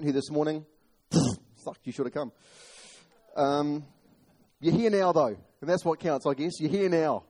here 0.00 0.12
this 0.12 0.30
morning. 0.30 0.64
sucked, 1.56 1.84
you 1.84 1.92
should 1.92 2.06
have 2.06 2.14
come. 2.14 2.32
Um, 3.36 3.84
you're 4.60 4.74
here 4.74 4.90
now, 4.90 5.12
though, 5.12 5.36
and 5.60 5.68
that's 5.68 5.84
what 5.84 5.98
counts, 5.98 6.24
I 6.24 6.34
guess. 6.34 6.60
You're 6.60 6.70
here 6.70 6.88
now. 6.88 7.24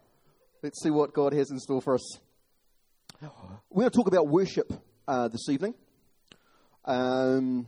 Let's 0.63 0.83
see 0.83 0.91
what 0.91 1.15
God 1.15 1.33
has 1.33 1.51
in 1.51 1.59
store 1.59 1.81
for 1.81 1.95
us. 1.95 2.19
We're 3.71 3.83
going 3.83 3.91
to 3.91 3.97
talk 3.97 4.07
about 4.07 4.29
worship 4.29 4.71
uh, 5.07 5.29
this 5.29 5.49
evening. 5.49 5.75
Um, 6.85 7.67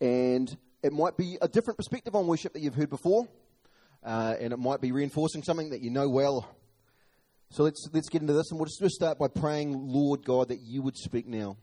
and 0.00 0.56
it 0.82 0.92
might 0.92 1.16
be 1.16 1.38
a 1.40 1.48
different 1.48 1.76
perspective 1.76 2.14
on 2.16 2.26
worship 2.26 2.52
that 2.54 2.60
you've 2.60 2.74
heard 2.74 2.90
before, 2.90 3.28
uh, 4.04 4.34
and 4.40 4.52
it 4.52 4.58
might 4.58 4.80
be 4.80 4.90
reinforcing 4.90 5.42
something 5.42 5.70
that 5.70 5.80
you 5.80 5.90
know 5.90 6.08
well. 6.08 6.48
So 7.50 7.62
let's, 7.62 7.88
let's 7.92 8.08
get 8.08 8.20
into 8.20 8.32
this, 8.32 8.50
and 8.50 8.58
we'll 8.58 8.66
just, 8.66 8.80
we'll 8.80 8.90
start 8.90 9.18
by 9.18 9.28
praying, 9.28 9.74
Lord 9.76 10.24
God, 10.24 10.48
that 10.48 10.60
you 10.60 10.82
would 10.82 10.96
speak 10.96 11.26
now. 11.28 11.56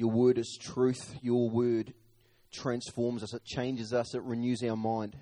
Your 0.00 0.10
word 0.10 0.38
is 0.38 0.56
truth. 0.58 1.14
Your 1.20 1.50
word 1.50 1.92
transforms 2.50 3.22
us, 3.22 3.34
it 3.34 3.44
changes 3.44 3.92
us, 3.92 4.14
it 4.14 4.22
renews 4.22 4.62
our 4.62 4.74
mind. 4.74 5.14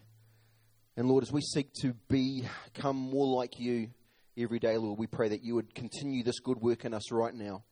And 0.97 1.09
Lord, 1.09 1.25
as 1.25 1.33
we 1.33 1.41
seek 1.41 1.73
to 1.81 1.95
become 2.09 2.95
more 2.95 3.27
like 3.27 3.59
you 3.59 3.91
every 4.37 4.61
day, 4.61 4.77
Lord, 4.77 4.97
we 4.97 5.09
pray 5.09 5.31
that 5.31 5.43
you 5.43 5.57
would 5.57 5.75
continue 5.75 6.23
this 6.23 6.39
good 6.39 6.61
work 6.61 6.85
in 6.85 6.95
us 6.95 7.11
right 7.11 7.35
now. 7.35 7.65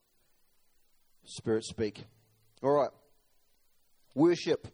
Spirit, 1.27 1.63
speak. 1.63 2.07
All 2.61 2.73
right. 2.73 2.91
Worship. 4.17 4.67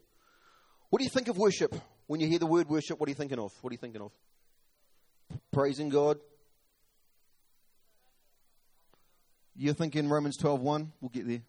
What 0.88 1.00
do 1.00 1.04
you 1.04 1.10
think 1.10 1.28
of 1.28 1.36
worship? 1.36 1.74
When 2.06 2.18
you 2.18 2.28
hear 2.28 2.38
the 2.38 2.46
word 2.46 2.66
worship, 2.66 2.98
what 2.98 3.08
are 3.08 3.10
you 3.10 3.14
thinking 3.14 3.40
of? 3.40 3.52
What 3.60 3.72
are 3.72 3.74
you 3.74 3.78
thinking 3.78 4.00
of? 4.00 4.12
Praising 5.52 5.90
God. 5.90 6.16
You're 9.54 9.74
thinking 9.74 10.08
Romans 10.08 10.38
12:1. 10.38 10.92
We'll 11.02 11.10
get 11.10 11.28
there. 11.28 11.42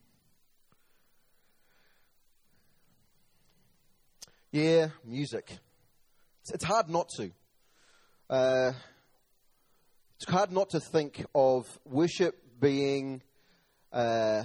Yeah, 4.54 4.90
music. 5.04 5.52
It's, 6.42 6.52
it's 6.52 6.64
hard 6.64 6.88
not 6.88 7.10
to. 7.18 7.32
Uh, 8.30 8.74
it's 10.16 10.30
hard 10.30 10.52
not 10.52 10.70
to 10.70 10.80
think 10.80 11.26
of 11.34 11.66
worship 11.86 12.40
being 12.60 13.24
uh, 13.92 14.44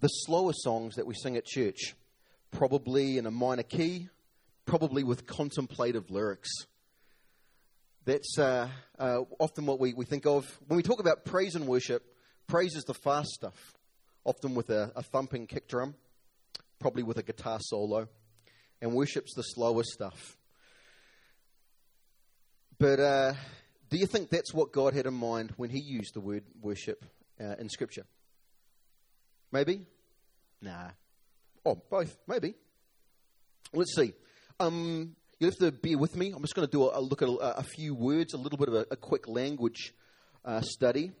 the 0.00 0.08
slower 0.08 0.52
songs 0.52 0.96
that 0.96 1.06
we 1.06 1.14
sing 1.14 1.36
at 1.36 1.44
church, 1.46 1.94
probably 2.50 3.18
in 3.18 3.26
a 3.26 3.30
minor 3.30 3.62
key, 3.62 4.08
probably 4.66 5.04
with 5.04 5.24
contemplative 5.28 6.10
lyrics. 6.10 6.50
That's 8.04 8.36
uh, 8.36 8.68
uh, 8.98 9.20
often 9.38 9.64
what 9.64 9.78
we, 9.78 9.94
we 9.94 10.06
think 10.06 10.26
of. 10.26 10.44
When 10.66 10.76
we 10.76 10.82
talk 10.82 10.98
about 10.98 11.24
praise 11.24 11.54
and 11.54 11.68
worship, 11.68 12.02
praise 12.48 12.74
is 12.74 12.82
the 12.82 12.94
fast 12.94 13.28
stuff, 13.28 13.74
often 14.24 14.56
with 14.56 14.70
a, 14.70 14.90
a 14.96 15.04
thumping 15.04 15.46
kick 15.46 15.68
drum 15.68 15.94
probably 16.82 17.04
with 17.04 17.16
a 17.16 17.22
guitar 17.22 17.58
solo, 17.60 18.08
and 18.80 18.92
worship's 18.92 19.34
the 19.34 19.42
slower 19.42 19.84
stuff. 19.84 20.36
But 22.76 22.98
uh, 22.98 23.34
do 23.88 23.96
you 23.96 24.06
think 24.06 24.30
that's 24.30 24.52
what 24.52 24.72
God 24.72 24.92
had 24.92 25.06
in 25.06 25.14
mind 25.14 25.52
when 25.56 25.70
He 25.70 25.78
used 25.78 26.14
the 26.14 26.20
word 26.20 26.42
worship 26.60 27.04
uh, 27.40 27.54
in 27.60 27.68
Scripture? 27.68 28.04
Maybe? 29.52 29.86
Nah. 30.60 30.90
Oh, 31.64 31.80
both. 31.88 32.18
Maybe. 32.26 32.54
Let's 33.72 33.94
see. 33.94 34.12
Um, 34.58 35.14
you 35.38 35.46
have 35.46 35.56
to 35.58 35.70
bear 35.70 35.96
with 35.96 36.16
me. 36.16 36.32
I'm 36.34 36.42
just 36.42 36.56
going 36.56 36.66
to 36.66 36.72
do 36.72 36.82
a, 36.88 36.98
a 36.98 37.00
look 37.00 37.22
at 37.22 37.28
a, 37.28 37.58
a, 37.58 37.62
few 37.62 37.94
words, 37.94 38.34
a 38.34 38.38
little 38.38 38.58
bit 38.58 38.68
of 38.68 38.74
a, 38.74 38.86
a 38.90 38.96
quick 38.96 39.28
language 39.28 39.94
uh, 40.44 40.62
study. 40.62 41.12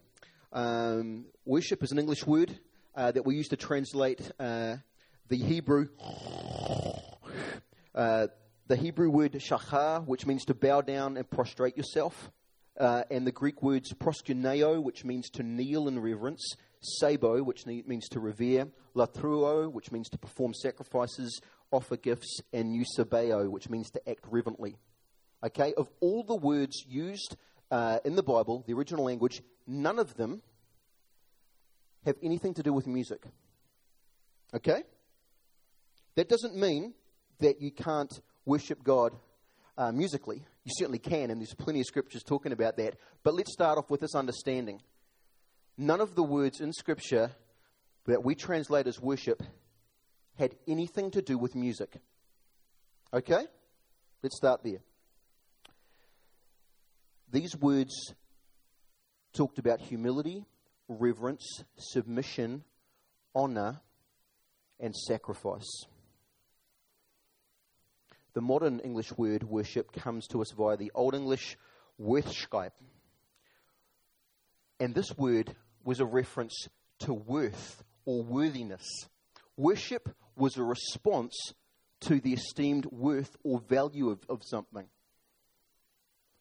Um, 0.52 1.26
worship 1.44 1.84
is 1.84 1.92
an 1.92 2.00
English 2.00 2.26
word 2.26 2.58
uh, 2.96 3.12
that 3.12 3.24
we 3.24 3.36
use 3.36 3.48
to 3.48 3.56
translate 3.56 4.32
uh, 4.40 4.76
the 5.28 5.36
Hebrew, 5.36 5.88
uh, 7.94 8.26
the 8.66 8.76
Hebrew 8.76 9.10
word 9.10 9.32
shachar, 9.32 10.06
which 10.06 10.26
means 10.26 10.44
to 10.46 10.54
bow 10.54 10.80
down 10.80 11.16
and 11.16 11.28
prostrate 11.28 11.76
yourself, 11.76 12.30
uh, 12.78 13.04
and 13.10 13.26
the 13.26 13.32
Greek 13.32 13.62
words 13.62 13.92
proskuneo, 13.92 14.82
which 14.82 15.04
means 15.04 15.30
to 15.30 15.42
kneel 15.42 15.88
in 15.88 15.98
reverence, 16.00 16.56
sabo, 16.80 17.42
which 17.42 17.66
means 17.66 18.08
to 18.08 18.20
revere, 18.20 18.68
latreuo, 18.94 19.70
which 19.70 19.92
means 19.92 20.08
to 20.10 20.18
perform 20.18 20.52
sacrifices, 20.54 21.40
offer 21.70 21.96
gifts, 21.96 22.40
and 22.52 22.74
eusebeo, 22.74 23.48
which 23.48 23.70
means 23.70 23.90
to 23.90 24.08
act 24.08 24.24
reverently. 24.28 24.76
Okay, 25.44 25.74
of 25.74 25.88
all 26.00 26.22
the 26.22 26.36
words 26.36 26.84
used 26.88 27.36
uh, 27.70 27.98
in 28.04 28.14
the 28.14 28.22
Bible, 28.22 28.64
the 28.66 28.74
original 28.74 29.04
language, 29.04 29.42
none 29.66 29.98
of 29.98 30.16
them 30.16 30.42
have 32.04 32.16
anything 32.22 32.54
to 32.54 32.62
do 32.62 32.72
with 32.72 32.86
music. 32.86 33.24
Okay? 34.54 34.82
That 36.14 36.28
doesn't 36.28 36.56
mean 36.56 36.94
that 37.40 37.60
you 37.60 37.70
can't 37.70 38.12
worship 38.44 38.82
God 38.84 39.14
uh, 39.78 39.92
musically. 39.92 40.44
You 40.64 40.72
certainly 40.76 40.98
can, 40.98 41.30
and 41.30 41.40
there's 41.40 41.54
plenty 41.54 41.80
of 41.80 41.86
scriptures 41.86 42.22
talking 42.22 42.52
about 42.52 42.76
that. 42.76 42.96
But 43.22 43.34
let's 43.34 43.52
start 43.52 43.78
off 43.78 43.90
with 43.90 44.00
this 44.00 44.14
understanding. 44.14 44.80
None 45.76 46.00
of 46.00 46.14
the 46.14 46.22
words 46.22 46.60
in 46.60 46.72
Scripture 46.72 47.30
that 48.06 48.22
we 48.22 48.34
translate 48.34 48.86
as 48.86 49.00
worship 49.00 49.42
had 50.38 50.54
anything 50.68 51.10
to 51.12 51.22
do 51.22 51.38
with 51.38 51.54
music. 51.54 51.96
Okay? 53.12 53.46
Let's 54.22 54.36
start 54.36 54.62
there. 54.62 54.80
These 57.30 57.56
words 57.56 58.14
talked 59.32 59.58
about 59.58 59.80
humility, 59.80 60.44
reverence, 60.88 61.64
submission, 61.78 62.64
honor, 63.34 63.80
and 64.78 64.94
sacrifice. 64.94 65.86
The 68.34 68.40
modern 68.40 68.80
English 68.80 69.12
word 69.16 69.42
worship 69.44 69.92
comes 69.92 70.26
to 70.28 70.40
us 70.40 70.52
via 70.52 70.76
the 70.76 70.90
Old 70.94 71.14
English 71.14 71.56
worthscipe. 72.00 72.70
And 74.80 74.94
this 74.94 75.16
word 75.16 75.54
was 75.84 76.00
a 76.00 76.06
reference 76.06 76.68
to 77.00 77.12
worth 77.12 77.84
or 78.04 78.22
worthiness. 78.22 78.86
Worship 79.56 80.08
was 80.36 80.56
a 80.56 80.62
response 80.62 81.34
to 82.00 82.20
the 82.20 82.32
esteemed 82.32 82.86
worth 82.86 83.36
or 83.44 83.60
value 83.60 84.10
of, 84.10 84.20
of 84.28 84.42
something. 84.44 84.86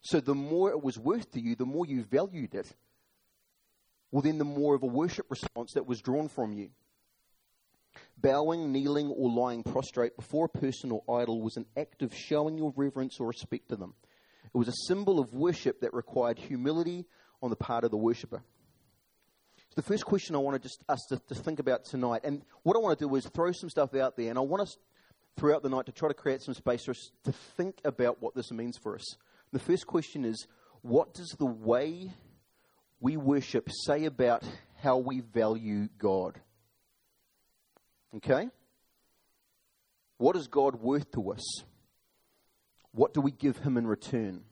So 0.01 0.19
the 0.19 0.33
more 0.33 0.71
it 0.71 0.81
was 0.81 0.97
worth 0.97 1.31
to 1.33 1.41
you, 1.41 1.55
the 1.55 1.65
more 1.65 1.85
you 1.85 2.03
valued 2.03 2.55
it, 2.55 2.71
well, 4.11 4.21
then 4.21 4.37
the 4.37 4.45
more 4.45 4.75
of 4.75 4.83
a 4.83 4.87
worship 4.87 5.27
response 5.29 5.73
that 5.73 5.87
was 5.87 6.01
drawn 6.01 6.27
from 6.27 6.53
you. 6.53 6.69
Bowing, 8.21 8.71
kneeling, 8.71 9.07
or 9.07 9.29
lying 9.31 9.63
prostrate 9.63 10.15
before 10.15 10.45
a 10.45 10.59
person 10.59 10.91
or 10.91 11.03
idol 11.21 11.41
was 11.41 11.57
an 11.57 11.65
act 11.75 12.01
of 12.03 12.13
showing 12.15 12.57
your 12.57 12.73
reverence 12.75 13.19
or 13.19 13.27
respect 13.27 13.69
to 13.69 13.75
them. 13.75 13.93
It 14.53 14.57
was 14.57 14.67
a 14.67 14.87
symbol 14.87 15.19
of 15.19 15.33
worship 15.33 15.81
that 15.81 15.93
required 15.93 16.37
humility 16.37 17.05
on 17.41 17.49
the 17.49 17.55
part 17.55 17.83
of 17.83 17.91
the 17.91 17.97
worshiper. 17.97 18.43
So 19.69 19.75
the 19.75 19.81
first 19.81 20.05
question 20.05 20.35
I 20.35 20.39
want 20.39 20.61
to 20.61 20.67
just 20.67 20.83
us 20.89 21.05
to, 21.09 21.21
to 21.29 21.35
think 21.35 21.59
about 21.59 21.85
tonight, 21.85 22.21
and 22.23 22.43
what 22.63 22.75
I 22.75 22.79
want 22.79 22.99
to 22.99 23.05
do 23.05 23.15
is 23.15 23.25
throw 23.27 23.51
some 23.53 23.69
stuff 23.69 23.95
out 23.95 24.17
there, 24.17 24.29
and 24.29 24.37
I 24.37 24.41
want 24.41 24.63
us 24.63 24.75
throughout 25.37 25.63
the 25.63 25.69
night 25.69 25.85
to 25.85 25.93
try 25.93 26.09
to 26.09 26.13
create 26.13 26.41
some 26.41 26.53
space 26.53 26.83
for 26.83 26.91
us 26.91 27.11
to 27.23 27.31
think 27.31 27.79
about 27.85 28.21
what 28.21 28.35
this 28.35 28.51
means 28.51 28.77
for 28.77 28.95
us. 28.95 29.15
The 29.53 29.59
first 29.59 29.87
question 29.87 30.25
is, 30.25 30.45
what 30.81 31.13
does 31.13 31.29
the 31.39 31.45
way 31.45 32.11
we 32.99 33.15
worship 33.15 33.69
say 33.85 34.05
about 34.05 34.43
how 34.81 34.97
we 34.97 35.21
value 35.21 35.87
God? 35.97 36.39
Okay? 38.15 38.49
What 40.17 40.35
is 40.35 40.47
God 40.47 40.75
worth 40.75 41.11
to 41.11 41.31
us? 41.31 41.63
What 42.91 43.13
do 43.13 43.21
we 43.21 43.31
give 43.31 43.57
Him 43.57 43.77
in 43.77 43.87
return? 43.87 44.43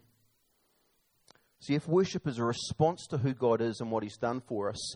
See, 1.60 1.76
if 1.76 1.88
worship 1.88 2.26
is 2.26 2.38
a 2.38 2.44
response 2.44 3.06
to 3.08 3.18
who 3.18 3.34
God 3.34 3.62
is 3.62 3.82
and 3.82 3.92
what 3.92 4.04
He's 4.04 4.18
done 4.18 4.42
for 4.42 4.70
us, 4.70 4.96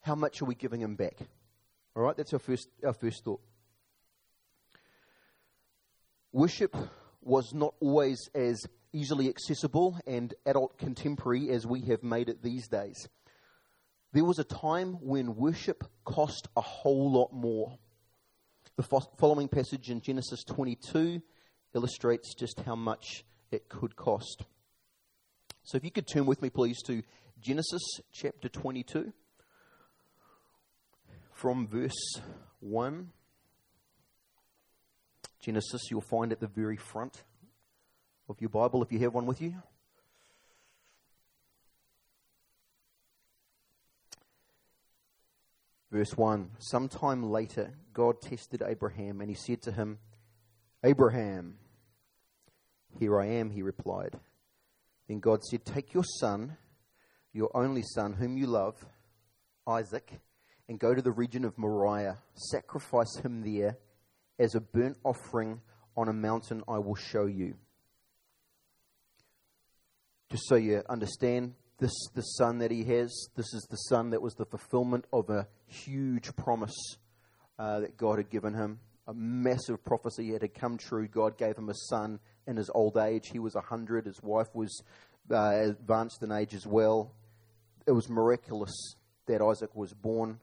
how 0.00 0.14
much 0.14 0.40
are 0.40 0.46
we 0.46 0.54
giving 0.54 0.80
Him 0.80 0.96
back? 0.96 1.18
All 1.94 2.02
right, 2.02 2.16
that's 2.16 2.32
our 2.32 2.38
first, 2.38 2.68
our 2.84 2.94
first 2.94 3.24
thought. 3.24 3.40
Worship 6.32 6.74
was 7.20 7.52
not 7.52 7.74
always 7.80 8.28
as 8.34 8.64
easily 8.92 9.28
accessible 9.28 9.98
and 10.06 10.32
adult 10.46 10.78
contemporary 10.78 11.50
as 11.50 11.66
we 11.66 11.82
have 11.82 12.02
made 12.02 12.28
it 12.28 12.42
these 12.42 12.68
days. 12.68 13.08
There 14.12 14.24
was 14.24 14.40
a 14.40 14.44
time 14.44 14.94
when 15.00 15.36
worship 15.36 15.84
cost 16.04 16.48
a 16.56 16.60
whole 16.60 17.12
lot 17.12 17.32
more. 17.32 17.78
The 18.76 18.82
following 19.18 19.46
passage 19.46 19.88
in 19.88 20.00
Genesis 20.00 20.42
22 20.42 21.22
illustrates 21.74 22.34
just 22.34 22.60
how 22.60 22.74
much 22.74 23.24
it 23.52 23.68
could 23.68 23.94
cost. 23.94 24.44
So, 25.62 25.76
if 25.76 25.84
you 25.84 25.92
could 25.92 26.08
turn 26.08 26.26
with 26.26 26.42
me, 26.42 26.50
please, 26.50 26.82
to 26.86 27.02
Genesis 27.40 27.82
chapter 28.12 28.48
22 28.48 29.12
from 31.32 31.68
verse 31.68 32.20
1. 32.60 33.10
Genesis, 35.40 35.82
you'll 35.90 36.00
find 36.00 36.32
at 36.32 36.40
the 36.40 36.48
very 36.48 36.76
front 36.76 37.22
of 38.28 38.40
your 38.40 38.50
Bible 38.50 38.82
if 38.82 38.90
you 38.90 38.98
have 38.98 39.14
one 39.14 39.26
with 39.26 39.40
you. 39.40 39.54
Verse 45.90 46.16
1 46.16 46.50
Sometime 46.58 47.30
later, 47.30 47.72
God 47.92 48.20
tested 48.20 48.62
Abraham, 48.66 49.20
and 49.20 49.28
he 49.28 49.36
said 49.36 49.62
to 49.62 49.72
him, 49.72 49.98
Abraham, 50.84 51.56
here 52.98 53.20
I 53.20 53.26
am, 53.26 53.50
he 53.50 53.62
replied. 53.62 54.18
Then 55.08 55.20
God 55.20 55.42
said, 55.44 55.64
Take 55.64 55.92
your 55.92 56.04
son, 56.20 56.56
your 57.32 57.50
only 57.54 57.82
son, 57.82 58.14
whom 58.14 58.36
you 58.36 58.46
love, 58.46 58.76
Isaac, 59.66 60.20
and 60.68 60.78
go 60.78 60.94
to 60.94 61.02
the 61.02 61.10
region 61.10 61.44
of 61.44 61.58
Moriah. 61.58 62.18
Sacrifice 62.34 63.16
him 63.16 63.42
there 63.42 63.76
as 64.38 64.54
a 64.54 64.60
burnt 64.60 64.96
offering 65.04 65.60
on 65.96 66.08
a 66.08 66.12
mountain 66.12 66.62
I 66.68 66.78
will 66.78 66.94
show 66.94 67.26
you. 67.26 67.54
Just 70.30 70.46
so 70.46 70.54
you 70.54 70.82
understand, 70.88 71.54
this 71.80 72.08
the 72.14 72.22
son 72.22 72.58
that 72.58 72.70
he 72.70 72.84
has, 72.84 73.28
this 73.34 73.52
is 73.54 73.66
the 73.70 73.76
son 73.76 74.10
that 74.10 74.22
was 74.22 74.34
the 74.34 74.44
fulfillment 74.44 75.06
of 75.12 75.30
a 75.30 75.48
huge 75.66 76.34
promise 76.36 76.76
uh, 77.58 77.80
that 77.80 77.96
God 77.96 78.18
had 78.18 78.30
given 78.30 78.54
him. 78.54 78.78
A 79.08 79.14
massive 79.14 79.82
prophecy 79.84 80.32
had 80.32 80.54
come 80.54 80.78
true. 80.78 81.08
God 81.08 81.36
gave 81.36 81.56
him 81.56 81.68
a 81.68 81.74
son 81.74 82.20
in 82.46 82.56
his 82.56 82.70
old 82.74 82.96
age. 82.96 83.30
He 83.32 83.38
was 83.38 83.54
100. 83.54 84.06
His 84.06 84.22
wife 84.22 84.54
was 84.54 84.82
uh, 85.30 85.52
advanced 85.62 86.22
in 86.22 86.30
age 86.30 86.54
as 86.54 86.66
well. 86.66 87.12
It 87.86 87.92
was 87.92 88.08
miraculous 88.08 88.94
that 89.26 89.42
Isaac 89.42 89.74
was 89.74 89.92
born. 89.92 90.38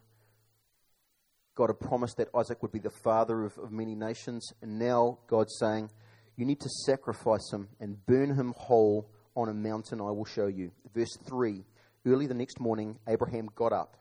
God 1.55 1.69
had 1.69 1.79
promised 1.79 2.17
that 2.17 2.29
Isaac 2.35 2.61
would 2.61 2.71
be 2.71 2.79
the 2.79 2.89
father 2.89 3.45
of, 3.45 3.57
of 3.57 3.71
many 3.71 3.95
nations. 3.95 4.51
And 4.61 4.77
now 4.77 5.19
God's 5.27 5.55
saying, 5.59 5.89
You 6.35 6.45
need 6.45 6.59
to 6.59 6.69
sacrifice 6.85 7.51
him 7.53 7.69
and 7.79 8.05
burn 8.05 8.35
him 8.35 8.53
whole 8.57 9.09
on 9.37 9.49
a 9.49 9.53
mountain 9.53 10.01
I 10.01 10.11
will 10.11 10.25
show 10.25 10.47
you. 10.47 10.71
Verse 10.93 11.15
3 11.29 11.63
Early 12.05 12.25
the 12.25 12.33
next 12.33 12.59
morning, 12.59 12.97
Abraham 13.07 13.49
got 13.55 13.71
up. 13.71 13.97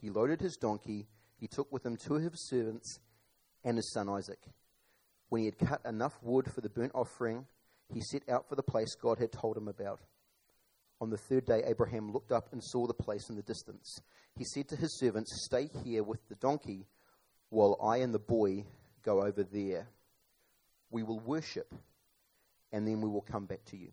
He 0.00 0.10
loaded 0.10 0.40
his 0.40 0.56
donkey. 0.56 1.06
He 1.38 1.48
took 1.48 1.72
with 1.72 1.86
him 1.86 1.96
two 1.96 2.16
of 2.16 2.22
his 2.22 2.48
servants 2.48 3.00
and 3.64 3.76
his 3.76 3.90
son 3.92 4.08
Isaac. 4.08 4.40
When 5.30 5.40
he 5.40 5.46
had 5.46 5.58
cut 5.58 5.80
enough 5.86 6.18
wood 6.22 6.50
for 6.52 6.60
the 6.60 6.68
burnt 6.68 6.92
offering, 6.94 7.46
he 7.92 8.00
set 8.02 8.28
out 8.28 8.48
for 8.48 8.56
the 8.56 8.62
place 8.62 8.94
God 8.94 9.18
had 9.18 9.32
told 9.32 9.56
him 9.56 9.68
about. 9.68 10.00
On 11.00 11.10
the 11.10 11.16
third 11.16 11.46
day, 11.46 11.62
Abraham 11.66 12.12
looked 12.12 12.32
up 12.32 12.52
and 12.52 12.62
saw 12.62 12.86
the 12.86 12.94
place 12.94 13.30
in 13.30 13.36
the 13.36 13.42
distance. 13.42 14.00
He 14.36 14.44
said 14.44 14.68
to 14.68 14.76
his 14.76 14.98
servants, 14.98 15.44
Stay 15.44 15.70
here 15.84 16.02
with 16.02 16.20
the 16.28 16.36
donkey 16.36 16.86
while 17.48 17.78
I 17.82 17.98
and 17.98 18.12
the 18.12 18.18
boy 18.18 18.64
go 19.02 19.22
over 19.22 19.44
there. 19.44 19.88
We 20.90 21.02
will 21.02 21.20
worship, 21.20 21.74
and 22.72 22.86
then 22.86 23.00
we 23.00 23.08
will 23.08 23.22
come 23.22 23.46
back 23.46 23.64
to 23.66 23.76
you. 23.76 23.92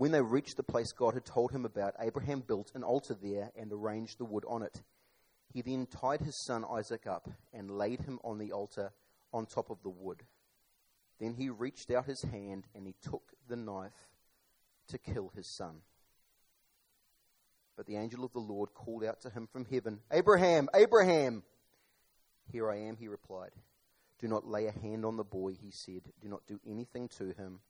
When 0.00 0.12
they 0.12 0.22
reached 0.22 0.56
the 0.56 0.62
place 0.62 0.92
God 0.92 1.12
had 1.12 1.26
told 1.26 1.52
him 1.52 1.66
about, 1.66 1.94
Abraham 2.00 2.40
built 2.40 2.72
an 2.74 2.82
altar 2.82 3.12
there 3.12 3.52
and 3.54 3.70
arranged 3.70 4.16
the 4.16 4.24
wood 4.24 4.46
on 4.48 4.62
it. 4.62 4.80
He 5.52 5.60
then 5.60 5.84
tied 5.84 6.22
his 6.22 6.36
son 6.36 6.64
Isaac 6.64 7.06
up 7.06 7.28
and 7.52 7.76
laid 7.76 8.00
him 8.00 8.18
on 8.24 8.38
the 8.38 8.50
altar 8.50 8.92
on 9.30 9.44
top 9.44 9.68
of 9.68 9.82
the 9.82 9.90
wood. 9.90 10.22
Then 11.18 11.34
he 11.34 11.50
reached 11.50 11.90
out 11.90 12.06
his 12.06 12.22
hand 12.22 12.66
and 12.74 12.86
he 12.86 12.94
took 13.02 13.34
the 13.46 13.56
knife 13.56 13.92
to 14.88 14.96
kill 14.96 15.32
his 15.36 15.46
son. 15.46 15.82
But 17.76 17.84
the 17.84 17.96
angel 17.96 18.24
of 18.24 18.32
the 18.32 18.38
Lord 18.38 18.72
called 18.72 19.04
out 19.04 19.20
to 19.20 19.28
him 19.28 19.48
from 19.52 19.66
heaven, 19.66 20.00
Abraham, 20.10 20.70
Abraham! 20.74 21.42
Here 22.50 22.70
I 22.70 22.76
am, 22.76 22.96
he 22.96 23.08
replied. 23.08 23.52
Do 24.18 24.28
not 24.28 24.48
lay 24.48 24.64
a 24.64 24.72
hand 24.72 25.04
on 25.04 25.18
the 25.18 25.24
boy, 25.24 25.56
he 25.62 25.70
said. 25.70 26.04
Do 26.22 26.28
not 26.28 26.46
do 26.46 26.58
anything 26.66 27.08
to 27.18 27.34
him 27.34 27.60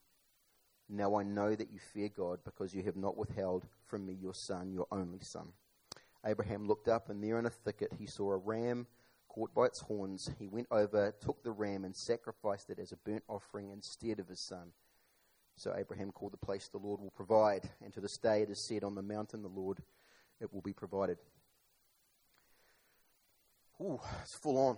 now 0.90 1.16
I 1.16 1.22
know 1.22 1.54
that 1.54 1.70
you 1.72 1.78
fear 1.78 2.08
God 2.14 2.40
because 2.44 2.74
you 2.74 2.82
have 2.82 2.96
not 2.96 3.16
withheld 3.16 3.66
from 3.86 4.06
me 4.06 4.16
your 4.20 4.34
son, 4.34 4.72
your 4.72 4.86
only 4.90 5.20
son. 5.20 5.48
Abraham 6.24 6.66
looked 6.66 6.88
up, 6.88 7.08
and 7.08 7.22
there 7.22 7.38
in 7.38 7.46
a 7.46 7.50
thicket 7.50 7.92
he 7.98 8.06
saw 8.06 8.32
a 8.32 8.36
ram 8.36 8.86
caught 9.28 9.54
by 9.54 9.66
its 9.66 9.80
horns. 9.80 10.30
He 10.38 10.48
went 10.48 10.66
over, 10.70 11.14
took 11.20 11.42
the 11.42 11.52
ram, 11.52 11.84
and 11.84 11.96
sacrificed 11.96 12.70
it 12.70 12.78
as 12.78 12.92
a 12.92 12.96
burnt 12.96 13.22
offering 13.28 13.70
instead 13.70 14.18
of 14.18 14.28
his 14.28 14.40
son. 14.40 14.72
So 15.56 15.74
Abraham 15.76 16.10
called 16.10 16.32
the 16.32 16.38
place 16.44 16.68
the 16.68 16.78
Lord 16.78 17.00
will 17.00 17.10
provide, 17.10 17.68
and 17.82 17.92
to 17.94 18.00
this 18.00 18.18
day 18.18 18.42
it 18.42 18.50
is 18.50 18.66
said, 18.66 18.84
On 18.84 18.94
the 18.94 19.02
mountain 19.02 19.42
the 19.42 19.48
Lord 19.48 19.78
it 20.40 20.52
will 20.52 20.62
be 20.62 20.72
provided. 20.72 21.18
Ooh, 23.80 24.00
it's 24.22 24.36
full 24.36 24.58
on. 24.58 24.76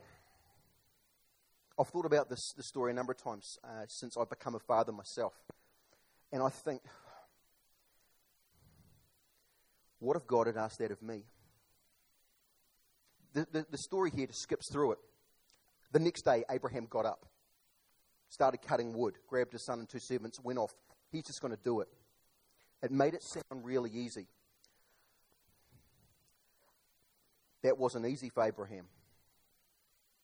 I've 1.78 1.88
thought 1.88 2.04
about 2.04 2.28
this, 2.28 2.52
this 2.56 2.68
story 2.68 2.92
a 2.92 2.94
number 2.94 3.12
of 3.12 3.18
times 3.18 3.58
uh, 3.64 3.86
since 3.88 4.16
I've 4.16 4.28
become 4.28 4.54
a 4.54 4.60
father 4.60 4.92
myself. 4.92 5.32
And 6.32 6.42
I 6.42 6.48
think, 6.48 6.80
what 9.98 10.16
if 10.16 10.26
God 10.26 10.46
had 10.46 10.56
asked 10.56 10.78
that 10.78 10.90
of 10.90 11.02
me? 11.02 11.24
The, 13.34 13.46
the, 13.52 13.66
the 13.70 13.78
story 13.78 14.10
here 14.14 14.26
just 14.26 14.40
skips 14.40 14.70
through 14.72 14.92
it. 14.92 14.98
The 15.92 15.98
next 15.98 16.22
day, 16.24 16.42
Abraham 16.50 16.86
got 16.88 17.04
up, 17.04 17.26
started 18.30 18.62
cutting 18.62 18.94
wood, 18.94 19.14
grabbed 19.28 19.52
his 19.52 19.64
son 19.64 19.80
and 19.80 19.88
two 19.88 20.00
servants, 20.00 20.40
went 20.42 20.58
off. 20.58 20.72
He's 21.10 21.24
just 21.24 21.42
going 21.42 21.54
to 21.54 21.62
do 21.62 21.80
it. 21.80 21.88
It 22.82 22.90
made 22.90 23.14
it 23.14 23.22
sound 23.22 23.64
really 23.64 23.90
easy. 23.90 24.26
That 27.62 27.78
wasn't 27.78 28.06
easy 28.06 28.30
for 28.30 28.42
Abraham. 28.42 28.86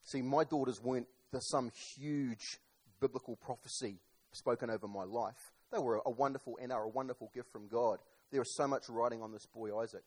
See, 0.03 0.23
my 0.23 0.45
daughters 0.45 0.81
weren't 0.83 1.07
the, 1.33 1.41
some 1.41 1.71
huge 1.97 2.59
biblical 2.99 3.37
prophecy 3.37 4.01
spoken 4.33 4.71
over 4.71 4.89
my 4.89 5.05
life. 5.05 5.53
They 5.71 5.79
were 5.79 6.01
a 6.05 6.11
wonderful 6.11 6.59
and 6.61 6.73
are 6.73 6.85
a 6.85 6.89
wonderful 6.89 7.31
gift 7.35 7.53
from 7.53 7.69
God. 7.69 7.99
There 8.31 8.43
is 8.43 8.55
so 8.55 8.67
much 8.67 8.89
writing 8.89 9.23
on 9.23 9.33
this 9.33 9.47
boy 9.47 9.77
Isaac. 9.79 10.05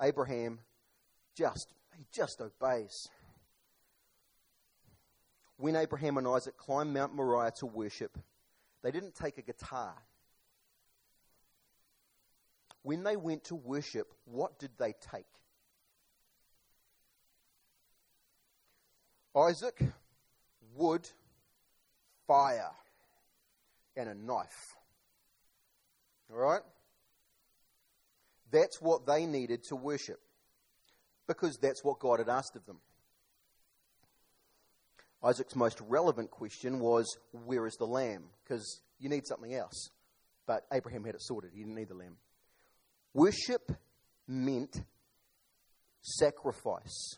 Abraham 0.00 0.60
just 1.36 1.72
he 1.96 2.04
just 2.12 2.40
obeys. 2.40 3.08
When 5.56 5.76
Abraham 5.76 6.18
and 6.18 6.28
Isaac 6.28 6.56
climbed 6.56 6.92
Mount 6.92 7.14
Moriah 7.14 7.52
to 7.58 7.66
worship, 7.66 8.18
they 8.82 8.90
didn't 8.90 9.14
take 9.14 9.38
a 9.38 9.42
guitar. 9.42 9.94
When 12.82 13.02
they 13.02 13.16
went 13.16 13.44
to 13.44 13.54
worship, 13.54 14.12
what 14.26 14.58
did 14.58 14.70
they 14.78 14.94
take? 15.12 15.26
Isaac, 19.34 19.80
wood, 20.74 21.08
fire 22.26 22.70
and 23.96 24.08
a 24.08 24.14
knife. 24.14 24.74
All 26.30 26.38
right? 26.38 26.62
That's 28.50 28.80
what 28.80 29.06
they 29.06 29.26
needed 29.26 29.64
to 29.68 29.76
worship 29.76 30.20
because 31.26 31.58
that's 31.60 31.84
what 31.84 31.98
God 31.98 32.18
had 32.18 32.28
asked 32.28 32.56
of 32.56 32.64
them. 32.66 32.78
Isaac's 35.24 35.56
most 35.56 35.80
relevant 35.80 36.30
question 36.30 36.78
was, 36.78 37.16
Where 37.32 37.66
is 37.66 37.74
the 37.76 37.86
lamb? 37.86 38.24
Because 38.44 38.82
you 38.98 39.08
need 39.08 39.26
something 39.26 39.54
else. 39.54 39.90
But 40.46 40.64
Abraham 40.72 41.04
had 41.04 41.14
it 41.14 41.22
sorted. 41.22 41.50
He 41.52 41.60
didn't 41.60 41.74
need 41.74 41.88
the 41.88 41.94
lamb. 41.94 42.16
Worship 43.12 43.72
meant 44.28 44.82
sacrifice. 46.00 47.16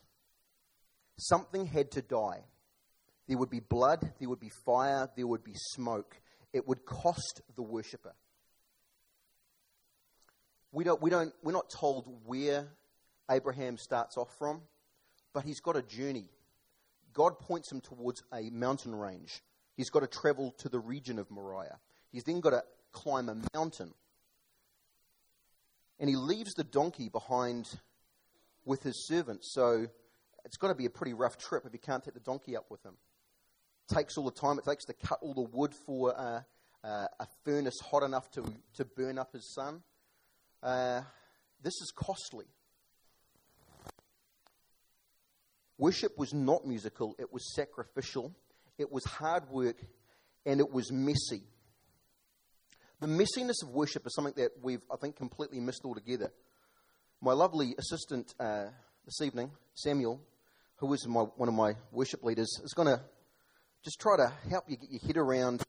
Something 1.18 1.66
had 1.66 1.90
to 1.92 2.02
die. 2.02 2.44
There 3.26 3.36
would 3.36 3.50
be 3.50 3.60
blood, 3.60 4.12
there 4.18 4.28
would 4.28 4.40
be 4.40 4.52
fire, 4.64 5.08
there 5.14 5.26
would 5.26 5.44
be 5.44 5.52
smoke 5.54 6.18
it 6.52 6.66
would 6.66 6.84
cost 6.84 7.42
the 7.56 7.62
worshipper. 7.62 8.14
We 10.72 10.84
don't, 10.84 11.00
we 11.00 11.10
don't, 11.10 11.32
we're 11.42 11.52
not 11.52 11.70
told 11.70 12.06
where 12.24 12.68
Abraham 13.30 13.78
starts 13.78 14.16
off 14.16 14.28
from, 14.38 14.62
but 15.32 15.44
he's 15.44 15.60
got 15.60 15.76
a 15.76 15.82
journey. 15.82 16.28
God 17.14 17.38
points 17.38 17.72
him 17.72 17.80
towards 17.80 18.22
a 18.32 18.50
mountain 18.50 18.94
range. 18.94 19.42
He's 19.76 19.90
got 19.90 20.00
to 20.00 20.06
travel 20.06 20.54
to 20.58 20.68
the 20.68 20.78
region 20.78 21.18
of 21.18 21.30
Moriah. 21.30 21.78
He's 22.10 22.24
then 22.24 22.40
got 22.40 22.50
to 22.50 22.64
climb 22.92 23.28
a 23.28 23.36
mountain. 23.54 23.94
And 26.00 26.08
he 26.08 26.16
leaves 26.16 26.52
the 26.54 26.64
donkey 26.64 27.08
behind 27.08 27.68
with 28.64 28.82
his 28.82 29.06
servants. 29.06 29.52
So 29.52 29.86
it's 30.44 30.56
got 30.56 30.68
to 30.68 30.74
be 30.74 30.86
a 30.86 30.90
pretty 30.90 31.14
rough 31.14 31.38
trip 31.38 31.64
if 31.66 31.72
he 31.72 31.78
can't 31.78 32.04
take 32.04 32.14
the 32.14 32.20
donkey 32.20 32.56
up 32.56 32.70
with 32.70 32.82
him 32.84 32.94
takes 33.88 34.16
all 34.16 34.24
the 34.24 34.30
time 34.30 34.58
it 34.58 34.64
takes 34.64 34.84
to 34.86 34.92
cut 34.92 35.18
all 35.22 35.34
the 35.34 35.56
wood 35.56 35.74
for 35.86 36.14
uh, 36.18 36.40
uh, 36.84 37.06
a 37.20 37.26
furnace 37.44 37.78
hot 37.90 38.02
enough 38.02 38.30
to, 38.32 38.44
to 38.74 38.84
burn 38.84 39.18
up 39.18 39.32
his 39.32 39.52
son. 39.54 39.82
Uh, 40.62 41.02
this 41.62 41.74
is 41.74 41.92
costly. 41.94 42.46
Worship 45.78 46.18
was 46.18 46.34
not 46.34 46.66
musical, 46.66 47.14
it 47.18 47.32
was 47.32 47.54
sacrificial, 47.54 48.34
it 48.78 48.90
was 48.90 49.04
hard 49.04 49.48
work, 49.48 49.76
and 50.44 50.60
it 50.60 50.72
was 50.72 50.90
messy. 50.90 51.44
The 53.00 53.06
messiness 53.06 53.62
of 53.62 53.68
worship 53.68 54.04
is 54.06 54.14
something 54.14 54.34
that 54.36 54.52
we've, 54.60 54.82
I 54.92 54.96
think, 54.96 55.14
completely 55.14 55.60
missed 55.60 55.82
altogether. 55.84 56.32
My 57.20 57.32
lovely 57.32 57.76
assistant 57.78 58.34
uh, 58.40 58.66
this 59.04 59.20
evening, 59.22 59.52
Samuel, 59.74 60.20
who 60.76 60.92
is 60.94 61.06
my, 61.06 61.20
one 61.20 61.48
of 61.48 61.54
my 61.54 61.74
worship 61.92 62.24
leaders, 62.24 62.48
is 62.64 62.72
going 62.74 62.88
to 62.88 63.00
just 63.88 64.00
try 64.02 64.18
to 64.18 64.30
help 64.50 64.64
you 64.68 64.76
get 64.76 64.90
your 64.90 65.00
head 65.00 65.16
around 65.16 65.62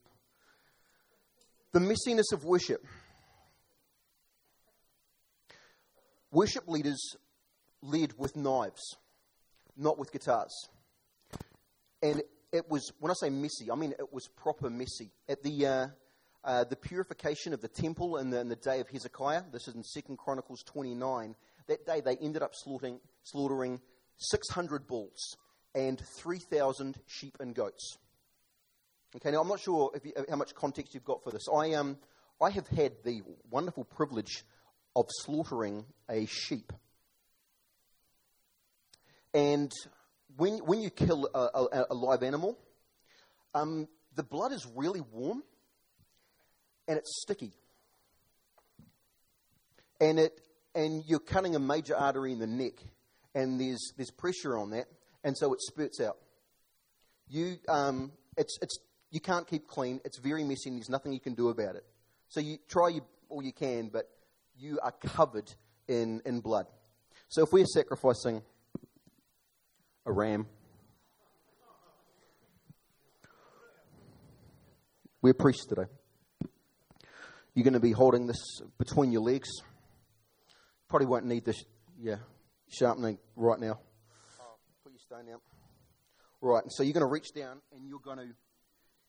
the 1.72 1.80
messiness 1.80 2.34
of 2.34 2.44
worship. 2.44 2.86
Worship 6.30 6.68
leaders 6.68 7.16
led 7.82 8.12
with 8.18 8.36
knives, 8.36 8.98
not 9.78 9.98
with 9.98 10.12
guitars. 10.12 10.54
And 12.04 12.22
it 12.52 12.70
was, 12.70 12.92
when 13.00 13.10
I 13.10 13.14
say 13.22 13.30
messy, 13.30 13.72
I 13.72 13.76
mean 13.76 13.94
it 13.98 14.12
was 14.12 14.28
proper 14.28 14.70
messy. 14.70 15.14
At 15.30 15.42
the, 15.42 15.66
uh, 15.66 15.88
uh, 16.44 16.66
the 16.66 16.76
purification 16.76 17.54
of 17.54 17.62
the 17.62 17.70
temple 17.70 18.18
in 18.18 18.32
the, 18.32 18.42
in 18.42 18.50
the 18.50 18.58
day 18.58 18.82
of 18.82 18.90
Hezekiah, 18.90 19.44
this 19.54 19.70
is 19.70 19.76
in 19.76 19.84
2 20.04 20.18
Chronicles 20.18 20.62
29, 20.64 21.36
that 21.68 21.86
day 21.86 22.02
they 22.02 22.18
ended 22.18 22.42
up 22.42 22.52
slaughtering, 22.54 23.00
slaughtering 23.24 23.80
600 24.18 24.88
bulls 24.88 25.38
and 25.74 26.02
3,000 26.18 27.00
sheep 27.08 27.38
and 27.40 27.56
goats. 27.56 27.98
Okay, 29.16 29.32
now 29.32 29.42
I'm 29.42 29.48
not 29.48 29.60
sure 29.60 29.92
you, 30.04 30.14
how 30.30 30.36
much 30.36 30.54
context 30.54 30.94
you've 30.94 31.04
got 31.04 31.24
for 31.24 31.32
this. 31.32 31.48
I, 31.52 31.74
um, 31.74 31.98
I 32.40 32.52
have 32.52 32.68
had 32.68 32.94
the 33.04 33.22
wonderful 33.50 33.84
privilege 33.84 34.44
of 34.96 35.06
slaughtering 35.10 35.86
a 36.08 36.28
sheep. 36.28 36.72
And 39.34 39.72
when, 40.38 40.60
when 40.60 40.82
you 40.82 40.92
kill 40.92 41.28
a, 41.34 41.40
a, 41.40 41.86
a 41.90 41.96
live 41.96 42.22
animal, 42.22 42.56
um, 43.56 43.88
the 44.16 44.22
blood 44.22 44.52
is 44.52 44.68
really 44.76 45.02
warm 45.02 45.42
and 46.88 47.00
it's 47.00 47.22
sticky. 47.24 47.52
And, 50.00 50.20
it, 50.20 50.40
and 50.76 51.04
you're 51.08 51.20
cutting 51.20 51.56
a 51.56 51.60
major 51.60 51.96
artery 51.96 52.32
in 52.32 52.40
the 52.40 52.48
neck, 52.48 52.74
and 53.34 53.60
there's, 53.60 53.92
there's 53.98 54.12
pressure 54.12 54.58
on 54.58 54.70
that, 54.70 54.86
and 55.24 55.38
so 55.38 55.52
it 55.54 55.62
spurts 55.62 56.00
out. 56.00 56.18
You, 57.28 57.58
um, 57.68 58.12
it's, 58.38 58.58
it's, 58.62 58.78
you 59.12 59.20
can't 59.20 59.48
keep 59.48 59.68
clean, 59.68 60.00
it's 60.06 60.20
very 60.20 60.44
messy, 60.44 60.70
and 60.70 60.78
there's 60.78 60.90
nothing 60.90 61.14
you 61.14 61.20
can 61.20 61.34
do 61.34 61.50
about 61.50 61.76
it. 61.76 61.84
So 62.28 62.40
you 62.40 62.58
try 62.68 63.00
all 63.30 63.44
you 63.44 63.54
can, 63.54 63.90
but 63.90 64.10
you 64.58 64.80
are 64.84 64.92
covered 64.92 65.52
in, 65.88 66.22
in 66.26 66.42
blood. 66.42 66.68
So 67.30 67.44
if 67.44 67.52
we're 67.52 67.66
sacrificing 67.66 68.42
a 70.06 70.12
ram, 70.12 70.48
we're 75.22 75.34
priests 75.34 75.66
today. 75.66 75.90
You're 77.56 77.64
going 77.64 77.74
to 77.74 77.80
be 77.80 77.92
holding 77.92 78.28
this 78.28 78.62
between 78.78 79.12
your 79.12 79.22
legs. 79.22 79.50
Probably 80.88 81.08
won't 81.08 81.26
need 81.26 81.46
this, 81.46 81.64
yeah, 82.00 82.18
sharpening 82.68 83.18
right 83.36 83.60
now. 83.60 83.80
Oh, 84.40 84.56
put 84.84 84.92
your 84.92 85.00
stone 85.00 85.34
out. 85.34 85.42
Right, 86.42 86.64
and 86.64 86.72
so 86.72 86.84
you're 86.84 86.94
going 86.94 87.06
to 87.06 87.12
reach 87.12 87.34
down 87.34 87.60
and 87.74 87.88
you're 87.88 88.00
going 88.00 88.18
to 88.18 88.28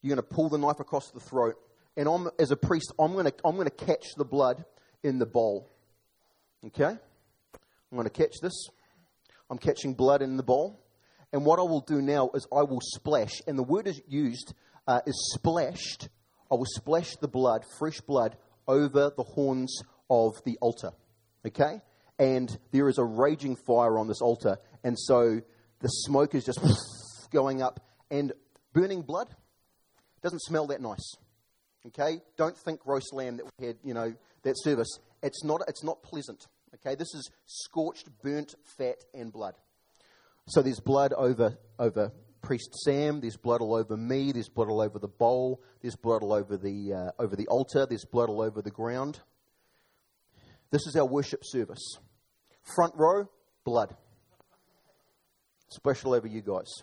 you're 0.02 0.14
going 0.14 0.26
to 0.26 0.34
pull 0.34 0.48
the 0.48 0.58
knife 0.58 0.80
across 0.80 1.10
the 1.10 1.20
throat. 1.20 1.56
And 1.96 2.08
I'm, 2.08 2.28
as 2.38 2.50
a 2.50 2.56
priest, 2.56 2.92
I'm 2.98 3.12
going 3.12 3.26
to 3.26 3.34
I'm 3.44 3.56
going 3.56 3.68
to 3.68 3.84
catch 3.84 4.06
the 4.16 4.24
blood 4.24 4.64
in 5.02 5.18
the 5.18 5.26
bowl. 5.26 5.70
Okay? 6.66 6.84
I'm 6.84 6.98
going 7.96 8.04
to 8.04 8.10
catch 8.10 8.34
this. 8.40 8.68
I'm 9.50 9.58
catching 9.58 9.94
blood 9.94 10.22
in 10.22 10.36
the 10.36 10.42
bowl. 10.42 10.80
And 11.32 11.44
what 11.44 11.58
I 11.58 11.62
will 11.62 11.80
do 11.80 12.00
now 12.00 12.30
is 12.34 12.46
I 12.52 12.62
will 12.62 12.80
splash, 12.80 13.40
and 13.46 13.58
the 13.58 13.62
word 13.62 13.86
is 13.86 14.00
used 14.08 14.52
uh, 14.86 15.00
is 15.06 15.34
splashed. 15.34 16.08
I 16.50 16.56
will 16.56 16.66
splash 16.66 17.14
the 17.16 17.28
blood, 17.28 17.64
fresh 17.78 18.00
blood, 18.00 18.36
over 18.66 19.12
the 19.16 19.22
horns 19.22 19.82
of 20.08 20.34
the 20.44 20.58
altar. 20.60 20.90
Okay? 21.46 21.80
And 22.18 22.56
there 22.72 22.88
is 22.88 22.98
a 22.98 23.04
raging 23.04 23.56
fire 23.66 23.98
on 23.98 24.08
this 24.08 24.20
altar, 24.20 24.58
and 24.82 24.98
so 24.98 25.40
the 25.80 25.88
smoke 25.88 26.34
is 26.34 26.44
just 26.44 26.60
going 27.30 27.62
up 27.62 27.80
and 28.10 28.32
burning 28.72 29.02
blood. 29.02 29.34
Doesn't 30.22 30.42
smell 30.42 30.66
that 30.68 30.80
nice. 30.80 31.14
Okay? 31.86 32.20
Don't 32.36 32.56
think 32.56 32.80
roast 32.84 33.12
lamb 33.12 33.38
that 33.38 33.46
we 33.58 33.66
had, 33.66 33.76
you 33.82 33.94
know, 33.94 34.14
that 34.42 34.54
service. 34.58 34.98
It's 35.22 35.44
not, 35.44 35.62
it's 35.68 35.84
not 35.84 36.02
pleasant. 36.02 36.46
Okay? 36.74 36.94
This 36.94 37.14
is 37.14 37.30
scorched, 37.46 38.08
burnt 38.22 38.54
fat 38.76 39.04
and 39.14 39.32
blood. 39.32 39.54
So 40.46 40.62
there's 40.62 40.80
blood 40.80 41.12
over, 41.12 41.56
over 41.78 42.12
priest 42.42 42.74
Sam, 42.84 43.20
there's 43.20 43.36
blood 43.36 43.60
all 43.60 43.74
over 43.74 43.96
me, 43.96 44.32
there's 44.32 44.48
blood 44.48 44.68
all 44.68 44.80
over 44.80 44.98
the 44.98 45.08
bowl, 45.08 45.62
there's 45.82 45.96
blood 45.96 46.22
all 46.22 46.32
over 46.32 46.56
the, 46.56 46.92
uh, 46.92 47.22
over 47.22 47.36
the 47.36 47.46
altar, 47.48 47.86
there's 47.86 48.04
blood 48.04 48.28
all 48.28 48.42
over 48.42 48.62
the 48.62 48.70
ground. 48.70 49.20
This 50.70 50.86
is 50.86 50.96
our 50.96 51.06
worship 51.06 51.40
service. 51.44 51.98
Front 52.74 52.94
row, 52.96 53.28
blood. 53.64 53.94
Special 55.68 56.14
over 56.14 56.26
you 56.26 56.42
guys. 56.42 56.82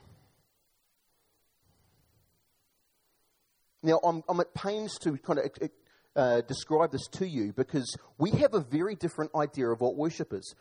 Now, 3.84 4.00
I'm, 4.04 4.24
I'm 4.28 4.40
at 4.40 4.54
pains 4.54 4.98
to 5.00 5.18
kind 5.18 5.40
of 5.40 5.70
uh, 6.16 6.42
describe 6.42 6.92
this 6.92 7.08
to 7.14 7.28
you 7.28 7.54
because 7.54 7.96
we 8.18 8.32
have 8.32 8.54
a 8.54 8.60
very 8.60 8.96
different 8.96 9.32
idea 9.36 9.70
of 9.70 9.82
what 9.82 9.96
worship 9.96 10.34
is. 10.34 10.56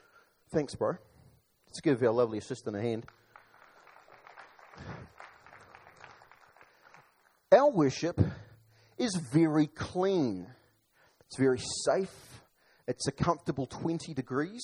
Thanks, 0.53 0.75
bro. 0.75 0.97
Let's 1.67 1.81
give 1.81 2.03
our 2.03 2.11
lovely 2.11 2.39
assistant 2.39 2.77
a 2.77 2.81
hand. 2.81 3.07
Our 7.53 7.71
worship 7.71 8.21
is 8.99 9.17
very 9.33 9.67
clean, 9.69 10.47
it's 11.27 11.39
very 11.39 11.61
safe, 11.85 12.43
it's 12.87 13.07
a 13.09 13.13
comfortable 13.13 13.67
20 13.67 14.13
degrees. 14.15 14.63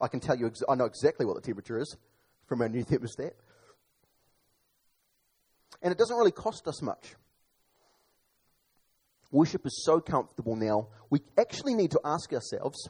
I 0.00 0.08
can 0.08 0.20
tell 0.20 0.36
you, 0.36 0.50
I 0.68 0.74
know 0.74 0.84
exactly 0.84 1.24
what 1.24 1.36
the 1.36 1.40
temperature 1.40 1.78
is 1.78 1.96
from 2.46 2.60
our 2.60 2.68
new 2.68 2.84
thermostat. 2.84 3.32
And 5.86 5.92
it 5.92 5.98
doesn't 5.98 6.16
really 6.16 6.32
cost 6.32 6.66
us 6.66 6.82
much. 6.82 7.14
Worship 9.30 9.64
is 9.64 9.84
so 9.84 10.00
comfortable 10.00 10.56
now, 10.56 10.88
we 11.10 11.20
actually 11.38 11.74
need 11.74 11.92
to 11.92 12.00
ask 12.04 12.32
ourselves 12.32 12.88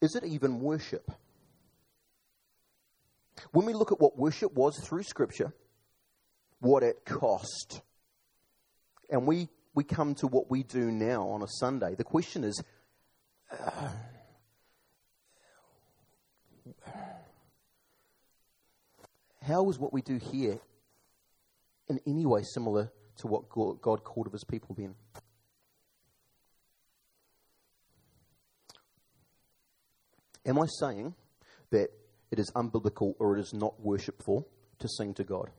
is 0.00 0.16
it 0.16 0.24
even 0.24 0.58
worship? 0.58 1.08
When 3.52 3.66
we 3.66 3.72
look 3.72 3.92
at 3.92 4.00
what 4.00 4.18
worship 4.18 4.52
was 4.54 4.80
through 4.80 5.04
Scripture, 5.04 5.52
what 6.58 6.82
it 6.82 7.04
cost, 7.04 7.82
and 9.08 9.28
we, 9.28 9.48
we 9.74 9.84
come 9.84 10.16
to 10.16 10.26
what 10.26 10.50
we 10.50 10.64
do 10.64 10.90
now 10.90 11.28
on 11.28 11.40
a 11.44 11.48
Sunday, 11.48 11.94
the 11.94 12.02
question 12.02 12.42
is 12.42 12.60
uh, 13.52 13.90
how 19.42 19.70
is 19.70 19.78
what 19.78 19.92
we 19.92 20.02
do 20.02 20.18
here 20.32 20.58
in 21.88 22.00
any 22.06 22.26
way 22.26 22.42
similar 22.42 22.90
to 23.18 23.26
what 23.26 23.48
God 23.48 24.04
called 24.04 24.26
of 24.26 24.32
his 24.32 24.44
people 24.44 24.74
then? 24.76 24.94
Am 30.44 30.58
I 30.60 30.66
saying 30.78 31.14
that 31.70 31.88
it 32.30 32.38
is 32.38 32.52
unbiblical 32.54 33.14
or 33.18 33.36
it 33.36 33.40
is 33.40 33.52
not 33.52 33.80
worshipful 33.80 34.48
to 34.78 34.88
sing 34.88 35.12
to 35.14 35.24
God? 35.24 35.50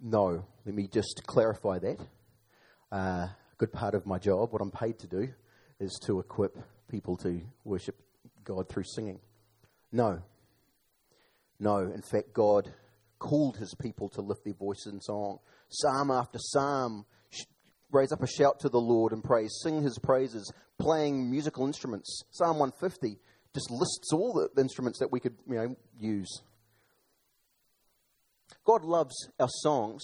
No. 0.00 0.44
Let 0.64 0.74
me 0.74 0.86
just 0.86 1.22
clarify 1.26 1.78
that. 1.80 1.98
Uh, 2.92 2.96
a 2.96 3.36
good 3.58 3.72
part 3.72 3.94
of 3.94 4.06
my 4.06 4.18
job, 4.18 4.52
what 4.52 4.62
I'm 4.62 4.70
paid 4.70 4.98
to 5.00 5.06
do, 5.06 5.28
is 5.80 5.98
to 6.06 6.20
equip 6.20 6.56
people 6.88 7.16
to 7.18 7.40
worship 7.64 7.96
God 8.44 8.68
through 8.68 8.84
singing. 8.84 9.18
No. 9.90 10.22
No. 11.58 11.78
In 11.78 12.02
fact, 12.02 12.32
God 12.32 12.72
called 13.22 13.56
his 13.56 13.72
people 13.80 14.08
to 14.08 14.20
lift 14.20 14.44
their 14.44 14.52
voice 14.52 14.84
in 14.86 15.00
song. 15.00 15.38
Psalm 15.68 16.10
after 16.10 16.38
psalm, 16.40 17.06
raise 17.92 18.10
up 18.10 18.22
a 18.22 18.26
shout 18.26 18.58
to 18.60 18.68
the 18.68 18.80
Lord 18.80 19.12
and 19.12 19.22
praise, 19.22 19.60
sing 19.62 19.80
his 19.80 19.96
praises, 19.98 20.52
playing 20.78 21.30
musical 21.30 21.64
instruments. 21.64 22.24
Psalm 22.32 22.58
150 22.58 23.18
just 23.54 23.70
lists 23.70 24.12
all 24.12 24.32
the 24.32 24.60
instruments 24.60 24.98
that 24.98 25.12
we 25.12 25.20
could 25.20 25.36
you 25.48 25.54
know, 25.54 25.76
use. 26.00 26.42
God 28.64 28.82
loves 28.82 29.14
our 29.38 29.48
songs 29.48 30.02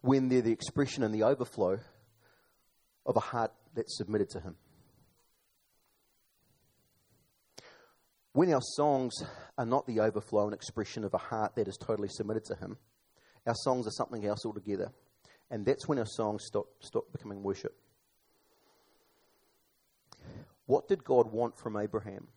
when 0.00 0.28
they're 0.28 0.40
the 0.40 0.52
expression 0.52 1.02
and 1.02 1.14
the 1.14 1.24
overflow 1.24 1.78
of 3.04 3.16
a 3.16 3.20
heart 3.20 3.52
that's 3.74 3.98
submitted 3.98 4.30
to 4.30 4.40
Him. 4.40 4.56
When 8.32 8.52
our 8.52 8.62
songs 8.62 9.14
are 9.58 9.66
not 9.66 9.86
the 9.86 10.00
overflow 10.00 10.46
and 10.46 10.54
expression 10.54 11.04
of 11.04 11.12
a 11.12 11.18
heart 11.18 11.54
that 11.56 11.68
is 11.68 11.76
totally 11.76 12.08
submitted 12.08 12.44
to 12.46 12.54
Him, 12.54 12.78
our 13.46 13.54
songs 13.54 13.86
are 13.86 13.90
something 13.90 14.24
else 14.24 14.46
altogether. 14.46 14.90
And 15.50 15.66
that's 15.66 15.88
when 15.88 15.98
our 15.98 16.06
songs 16.06 16.44
stop, 16.46 16.66
stop 16.80 17.04
becoming 17.12 17.42
worship. 17.42 17.74
What 20.66 20.86
did 20.86 21.02
God 21.02 21.32
want 21.32 21.58
from 21.58 21.76
Abraham? 21.76 22.28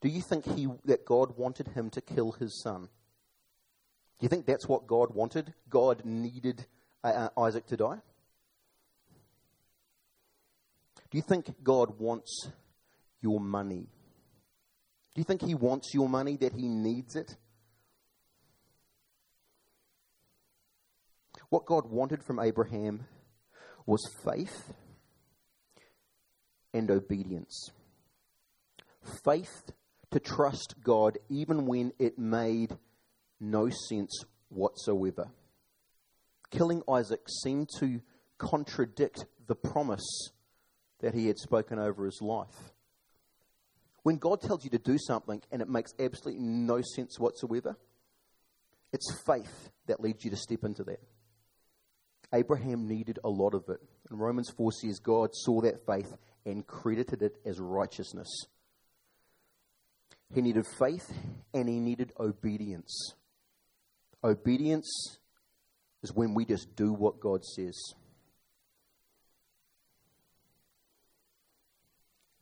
Do 0.00 0.08
you 0.08 0.22
think 0.22 0.46
he, 0.56 0.68
that 0.86 1.04
God 1.04 1.36
wanted 1.36 1.68
him 1.68 1.90
to 1.90 2.00
kill 2.00 2.32
his 2.32 2.62
son? 2.62 2.82
Do 4.18 4.24
you 4.24 4.28
think 4.28 4.46
that's 4.46 4.66
what 4.66 4.86
God 4.86 5.14
wanted? 5.14 5.52
God 5.68 6.02
needed 6.04 6.64
uh, 7.04 7.28
uh, 7.36 7.40
Isaac 7.40 7.66
to 7.66 7.76
die? 7.76 7.98
Do 11.10 11.18
you 11.18 11.22
think 11.22 11.50
God 11.62 11.98
wants 11.98 12.48
your 13.20 13.40
money? 13.40 13.88
Do 15.16 15.20
you 15.20 15.24
think 15.24 15.40
He 15.40 15.54
wants 15.54 15.94
your 15.94 16.10
money, 16.10 16.36
that 16.36 16.52
He 16.52 16.68
needs 16.68 17.16
it? 17.16 17.36
What 21.48 21.64
God 21.64 21.90
wanted 21.90 22.22
from 22.22 22.38
Abraham 22.38 23.06
was 23.86 24.06
faith 24.26 24.74
and 26.74 26.90
obedience. 26.90 27.70
Faith 29.24 29.72
to 30.10 30.20
trust 30.20 30.74
God 30.84 31.16
even 31.30 31.64
when 31.64 31.92
it 31.98 32.18
made 32.18 32.76
no 33.40 33.70
sense 33.70 34.22
whatsoever. 34.50 35.30
Killing 36.50 36.82
Isaac 36.92 37.22
seemed 37.42 37.70
to 37.78 38.02
contradict 38.36 39.24
the 39.46 39.54
promise 39.54 40.30
that 41.00 41.14
he 41.14 41.28
had 41.28 41.38
spoken 41.38 41.78
over 41.78 42.04
his 42.04 42.20
life. 42.20 42.74
When 44.06 44.18
God 44.18 44.40
tells 44.40 44.62
you 44.62 44.70
to 44.70 44.78
do 44.78 44.98
something 44.98 45.42
and 45.50 45.60
it 45.60 45.68
makes 45.68 45.92
absolutely 45.98 46.40
no 46.40 46.80
sense 46.80 47.18
whatsoever, 47.18 47.76
it's 48.92 49.20
faith 49.26 49.70
that 49.88 49.98
leads 49.98 50.24
you 50.24 50.30
to 50.30 50.36
step 50.36 50.62
into 50.62 50.84
that. 50.84 51.00
Abraham 52.32 52.86
needed 52.86 53.18
a 53.24 53.28
lot 53.28 53.52
of 53.52 53.64
it. 53.68 53.80
And 54.08 54.20
Romans 54.20 54.48
4 54.56 54.70
says 54.70 55.00
God 55.00 55.30
saw 55.34 55.60
that 55.62 55.84
faith 55.84 56.16
and 56.44 56.64
credited 56.64 57.20
it 57.20 57.38
as 57.44 57.58
righteousness. 57.58 58.28
He 60.32 60.40
needed 60.40 60.66
faith 60.78 61.12
and 61.52 61.68
he 61.68 61.80
needed 61.80 62.12
obedience. 62.20 63.14
Obedience 64.22 65.18
is 66.04 66.12
when 66.12 66.32
we 66.32 66.44
just 66.44 66.76
do 66.76 66.92
what 66.92 67.18
God 67.18 67.44
says. 67.44 67.76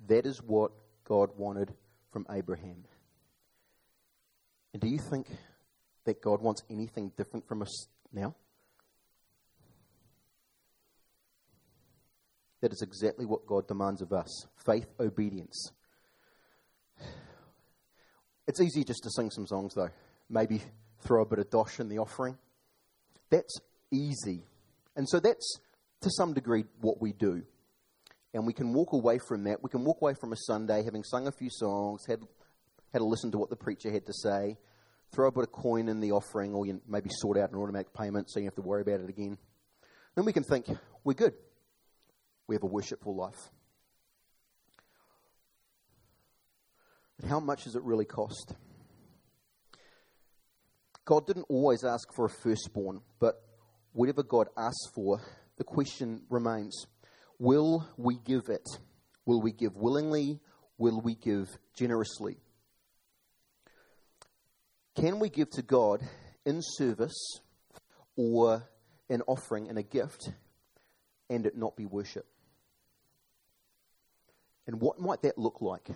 That 0.07 0.27
is 0.27 0.43
what 0.43 0.73
God 1.05 1.31
wanted 1.37 1.73
from 2.13 2.27
Abraham. 2.31 2.85
And 4.73 4.83
do 4.83 4.89
you 4.89 4.99
think 4.99 5.29
that 6.05 6.21
God 6.21 6.41
wants 6.41 6.63
anything 6.71 7.13
different 7.17 7.47
from 7.47 7.63
us 7.63 7.89
now? 8.13 8.35
That 12.61 12.73
is 12.73 12.83
exactly 12.83 13.27
what 13.27 13.47
God 13.47 13.69
demands 13.69 14.01
of 14.01 14.13
us 14.13 14.47
faith, 14.65 14.87
obedience. 14.99 15.71
It's 18.47 18.61
easy 18.61 18.85
just 18.85 19.03
to 19.05 19.11
sing 19.11 19.31
some 19.31 19.47
songs, 19.47 19.75
though. 19.75 19.91
Maybe 20.29 20.63
throw 21.01 21.23
a 21.23 21.27
bit 21.27 21.39
of 21.39 21.51
dosh 21.51 21.81
in 21.81 21.89
the 21.89 21.99
offering. 21.99 22.39
That's 23.31 23.59
easy. 23.91 24.43
And 24.97 25.09
so 25.09 25.21
that's 25.21 25.59
to 26.03 26.11
some 26.11 26.35
degree 26.35 26.65
what 26.81 27.01
we 27.01 27.13
do. 27.13 27.45
And 28.35 28.47
we 28.47 28.53
can 28.53 28.75
walk 28.75 28.93
away 28.93 29.19
from 29.27 29.45
that. 29.45 29.63
We 29.63 29.71
can 29.71 29.85
walk 29.85 30.03
away 30.03 30.13
from 30.21 30.33
a 30.33 30.37
Sunday 30.37 30.83
having 30.83 31.05
sung 31.05 31.27
a 31.27 31.33
few 31.33 31.49
songs, 31.51 32.05
had, 32.07 32.21
had 32.93 32.99
to 32.99 33.05
listen 33.05 33.31
to 33.31 33.39
what 33.39 33.49
the 33.49 33.57
preacher 33.57 33.91
had 33.91 34.05
to 34.05 34.13
say, 34.13 34.59
throw 35.15 35.29
a 35.29 35.33
bit 35.33 35.45
of 35.45 35.53
coin 35.53 35.89
in 35.89 36.01
the 36.01 36.13
offering, 36.13 36.53
or 36.53 36.67
you 36.67 36.83
maybe 36.87 37.09
sort 37.11 37.39
out 37.39 37.53
an 37.53 37.59
automatic 37.59 37.95
payment 37.95 38.29
so 38.29 38.41
you 38.41 38.47
have 38.47 38.57
to 38.57 38.63
worry 38.63 38.83
about 38.83 39.01
it 39.01 39.09
again. 39.09 39.39
Then 40.15 40.27
we 40.27 40.33
can 40.33 40.43
think, 40.43 40.67
we're 41.05 41.15
good 41.15 41.35
we 42.47 42.55
have 42.55 42.63
a 42.63 42.67
worshipful 42.67 43.15
life. 43.15 43.51
But 47.19 47.29
how 47.29 47.41
much 47.41 47.65
does 47.65 47.77
it 47.77 47.83
really 47.83 48.05
cost? 48.05 48.55
God 51.05 51.27
didn't 51.27 51.47
always 51.49 51.85
ask 51.85 52.13
for 52.15 52.27
a 52.27 52.31
firstborn, 52.31 53.01
but 53.21 53.43
whatever 53.93 54.23
God 54.23 54.49
asks 54.57 54.91
for, 54.95 55.21
the 55.57 55.65
question 55.65 56.23
remains 56.29 56.87
will 57.39 57.87
we 57.97 58.17
give 58.17 58.49
it? 58.49 58.69
Will 59.27 59.41
we 59.41 59.53
give 59.53 59.77
willingly? 59.77 60.41
Will 60.79 61.01
we 61.01 61.15
give 61.15 61.49
generously? 61.77 62.37
Can 64.97 65.19
we 65.19 65.29
give 65.29 65.51
to 65.51 65.63
God 65.63 66.01
in 66.45 66.61
service 66.63 67.41
or 68.17 68.69
an 69.09 69.23
offering 69.27 69.69
and 69.69 69.79
a 69.79 69.83
gift 69.83 70.31
and 71.29 71.47
it 71.47 71.57
not 71.57 71.77
be 71.77 71.87
worship? 71.87 72.27
And 74.67 74.81
what 74.81 74.99
might 74.99 75.23
that 75.23 75.37
look 75.37 75.61
like? 75.61 75.89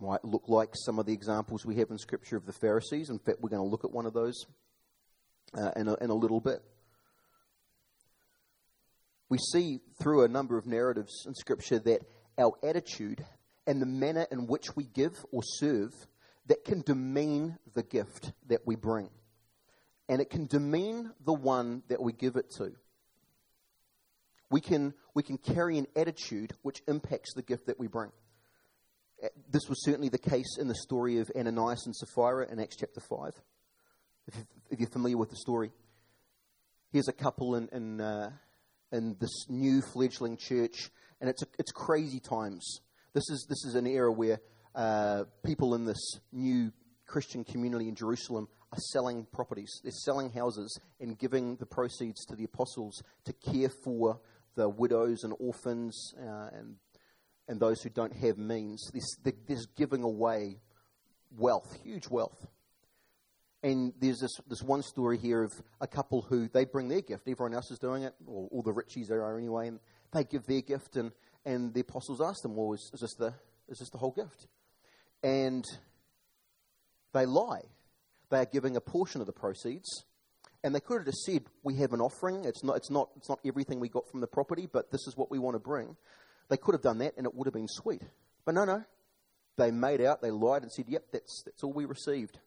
Might 0.00 0.24
look 0.24 0.44
like 0.48 0.70
some 0.74 0.98
of 0.98 1.06
the 1.06 1.12
examples 1.12 1.66
we 1.66 1.76
have 1.76 1.90
in 1.90 1.98
Scripture 1.98 2.36
of 2.36 2.46
the 2.46 2.52
Pharisees. 2.52 3.10
In 3.10 3.18
fact, 3.18 3.38
we're 3.40 3.50
going 3.50 3.62
to 3.62 3.68
look 3.68 3.84
at 3.84 3.90
one 3.90 4.06
of 4.06 4.12
those 4.12 4.46
uh, 5.54 5.72
in, 5.76 5.88
a, 5.88 5.94
in 5.96 6.10
a 6.10 6.14
little 6.14 6.40
bit. 6.40 6.62
We 9.28 9.38
see 9.38 9.80
through 10.00 10.24
a 10.24 10.28
number 10.28 10.56
of 10.56 10.66
narratives 10.66 11.24
in 11.26 11.34
Scripture 11.34 11.78
that 11.80 12.02
our 12.38 12.52
attitude 12.62 13.24
and 13.66 13.82
the 13.82 13.86
manner 13.86 14.26
in 14.30 14.46
which 14.46 14.74
we 14.74 14.84
give 14.84 15.12
or 15.32 15.42
serve 15.42 15.92
that 16.46 16.64
can 16.64 16.80
demean 16.80 17.58
the 17.74 17.82
gift 17.82 18.32
that 18.46 18.60
we 18.66 18.74
bring. 18.74 19.10
And 20.08 20.22
it 20.22 20.30
can 20.30 20.46
demean 20.46 21.12
the 21.24 21.34
one 21.34 21.82
that 21.88 22.00
we 22.00 22.12
give 22.12 22.36
it 22.36 22.50
to 22.56 22.72
we 24.50 24.60
can, 24.60 24.94
we 25.14 25.22
can 25.22 25.38
carry 25.38 25.78
an 25.78 25.86
attitude 25.94 26.54
which 26.62 26.82
impacts 26.88 27.34
the 27.34 27.42
gift 27.42 27.66
that 27.66 27.78
we 27.78 27.86
bring. 27.86 28.10
Uh, 29.22 29.28
this 29.50 29.68
was 29.68 29.84
certainly 29.84 30.08
the 30.08 30.18
case 30.18 30.56
in 30.58 30.68
the 30.68 30.74
story 30.74 31.18
of 31.18 31.30
Ananias 31.36 31.86
and 31.86 31.94
Sapphira 31.94 32.50
in 32.50 32.60
Acts 32.60 32.76
chapter 32.76 33.00
5. 33.00 33.32
If 34.70 34.78
you're 34.78 34.90
familiar 34.90 35.16
with 35.16 35.30
the 35.30 35.36
story, 35.36 35.70
here's 36.92 37.08
a 37.08 37.12
couple 37.12 37.56
in, 37.56 37.68
in, 37.72 38.00
uh, 38.00 38.30
in 38.92 39.16
this 39.20 39.46
new 39.48 39.80
fledgling 39.80 40.36
church, 40.36 40.90
and 41.20 41.28
it's, 41.28 41.42
a, 41.42 41.46
it's 41.58 41.72
crazy 41.72 42.20
times. 42.20 42.80
This 43.12 43.28
is, 43.30 43.46
this 43.48 43.64
is 43.64 43.74
an 43.74 43.86
era 43.86 44.12
where 44.12 44.40
uh, 44.74 45.24
people 45.44 45.74
in 45.74 45.84
this 45.84 46.20
new 46.32 46.72
Christian 47.06 47.44
community 47.44 47.88
in 47.88 47.94
Jerusalem 47.94 48.48
are 48.72 48.78
selling 48.92 49.26
properties. 49.32 49.80
They're 49.82 49.92
selling 49.92 50.30
houses 50.30 50.78
and 51.00 51.18
giving 51.18 51.56
the 51.56 51.66
proceeds 51.66 52.24
to 52.26 52.36
the 52.36 52.44
apostles 52.44 53.02
to 53.24 53.32
care 53.32 53.70
for 53.84 54.20
the 54.54 54.68
widows 54.68 55.24
and 55.24 55.34
orphans 55.38 56.14
uh, 56.20 56.50
and, 56.52 56.76
and 57.48 57.60
those 57.60 57.82
who 57.82 57.88
don't 57.90 58.14
have 58.16 58.38
means. 58.38 58.90
This, 58.92 59.16
there's 59.46 59.66
giving 59.76 60.02
away 60.02 60.60
wealth, 61.36 61.78
huge 61.82 62.08
wealth. 62.08 62.46
And 63.62 63.92
there's 64.00 64.20
this, 64.20 64.36
this 64.48 64.62
one 64.62 64.82
story 64.82 65.18
here 65.18 65.42
of 65.42 65.52
a 65.80 65.86
couple 65.86 66.22
who 66.22 66.48
they 66.48 66.64
bring 66.64 66.88
their 66.88 67.00
gift. 67.00 67.28
Everyone 67.28 67.54
else 67.54 67.70
is 67.70 67.78
doing 67.78 68.04
it, 68.04 68.14
or 68.26 68.48
all 68.52 68.62
the 68.62 68.72
richies 68.72 69.08
there 69.08 69.24
are 69.24 69.36
anyway, 69.36 69.68
and 69.68 69.80
they 70.12 70.24
give 70.24 70.44
their 70.46 70.60
gift. 70.60 70.96
And, 70.96 71.10
and 71.44 71.74
the 71.74 71.80
apostles 71.80 72.20
ask 72.20 72.42
them, 72.42 72.54
Well, 72.54 72.72
is, 72.74 72.90
is, 72.94 73.00
this 73.00 73.14
the, 73.14 73.34
is 73.68 73.78
this 73.78 73.90
the 73.90 73.98
whole 73.98 74.12
gift? 74.12 74.46
And 75.24 75.64
they 77.12 77.26
lie. 77.26 77.62
They 78.30 78.38
are 78.38 78.46
giving 78.46 78.76
a 78.76 78.80
portion 78.80 79.20
of 79.20 79.26
the 79.26 79.32
proceeds 79.32 80.04
and 80.64 80.74
they 80.74 80.80
could 80.80 80.98
have 80.98 81.06
just 81.06 81.24
said, 81.24 81.44
We 81.62 81.76
have 81.76 81.92
an 81.92 82.00
offering. 82.00 82.44
It's 82.44 82.64
not, 82.64 82.76
it's, 82.76 82.90
not, 82.90 83.10
it's 83.16 83.28
not 83.28 83.38
everything 83.44 83.80
we 83.80 83.88
got 83.88 84.08
from 84.10 84.20
the 84.20 84.26
property, 84.26 84.68
but 84.70 84.90
this 84.90 85.06
is 85.06 85.16
what 85.16 85.30
we 85.30 85.38
want 85.38 85.54
to 85.54 85.60
bring. 85.60 85.96
They 86.48 86.56
could 86.56 86.74
have 86.74 86.82
done 86.82 86.98
that 86.98 87.14
and 87.16 87.26
it 87.26 87.34
would 87.34 87.46
have 87.46 87.54
been 87.54 87.68
sweet. 87.68 88.02
But 88.44 88.54
no, 88.54 88.64
no. 88.64 88.84
They 89.56 89.70
made 89.70 90.00
out, 90.00 90.22
they 90.22 90.30
lied 90.30 90.62
and 90.62 90.72
said, 90.72 90.86
Yep, 90.88 91.04
that's, 91.12 91.42
that's 91.44 91.62
all 91.62 91.72
we 91.72 91.84
received. 91.84 92.38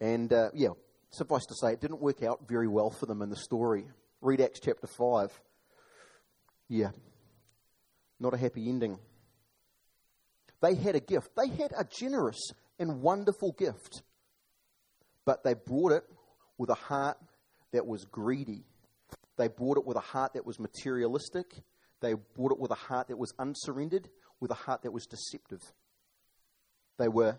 And 0.00 0.32
uh, 0.32 0.50
yeah, 0.54 0.70
suffice 1.10 1.44
to 1.46 1.54
say, 1.54 1.72
it 1.72 1.80
didn't 1.80 2.00
work 2.00 2.22
out 2.22 2.48
very 2.48 2.68
well 2.68 2.90
for 2.90 3.06
them 3.06 3.22
in 3.22 3.28
the 3.28 3.36
story. 3.36 3.86
Read 4.20 4.40
Acts 4.40 4.60
chapter 4.60 4.86
5. 4.86 5.40
Yeah, 6.68 6.90
not 8.18 8.34
a 8.34 8.36
happy 8.36 8.68
ending. 8.68 8.98
They 10.62 10.74
had 10.74 10.94
a 10.94 11.00
gift, 11.00 11.30
they 11.36 11.48
had 11.48 11.72
a 11.76 11.84
generous 11.84 12.52
and 12.78 13.02
wonderful 13.02 13.52
gift, 13.52 14.02
but 15.24 15.42
they 15.42 15.54
brought 15.54 15.92
it 15.92 16.04
with 16.58 16.70
a 16.70 16.74
heart 16.74 17.16
that 17.72 17.86
was 17.86 18.04
greedy. 18.04 18.64
They 19.36 19.48
brought 19.48 19.78
it 19.78 19.86
with 19.86 19.96
a 19.96 20.00
heart 20.00 20.34
that 20.34 20.44
was 20.44 20.58
materialistic. 20.58 21.46
They 22.00 22.14
brought 22.14 22.52
it 22.52 22.58
with 22.58 22.70
a 22.70 22.74
heart 22.74 23.08
that 23.08 23.16
was 23.16 23.32
unsurrendered, 23.38 24.08
with 24.38 24.50
a 24.50 24.54
heart 24.54 24.82
that 24.82 24.92
was 24.92 25.06
deceptive. 25.06 25.60
They 26.98 27.08
were, 27.08 27.38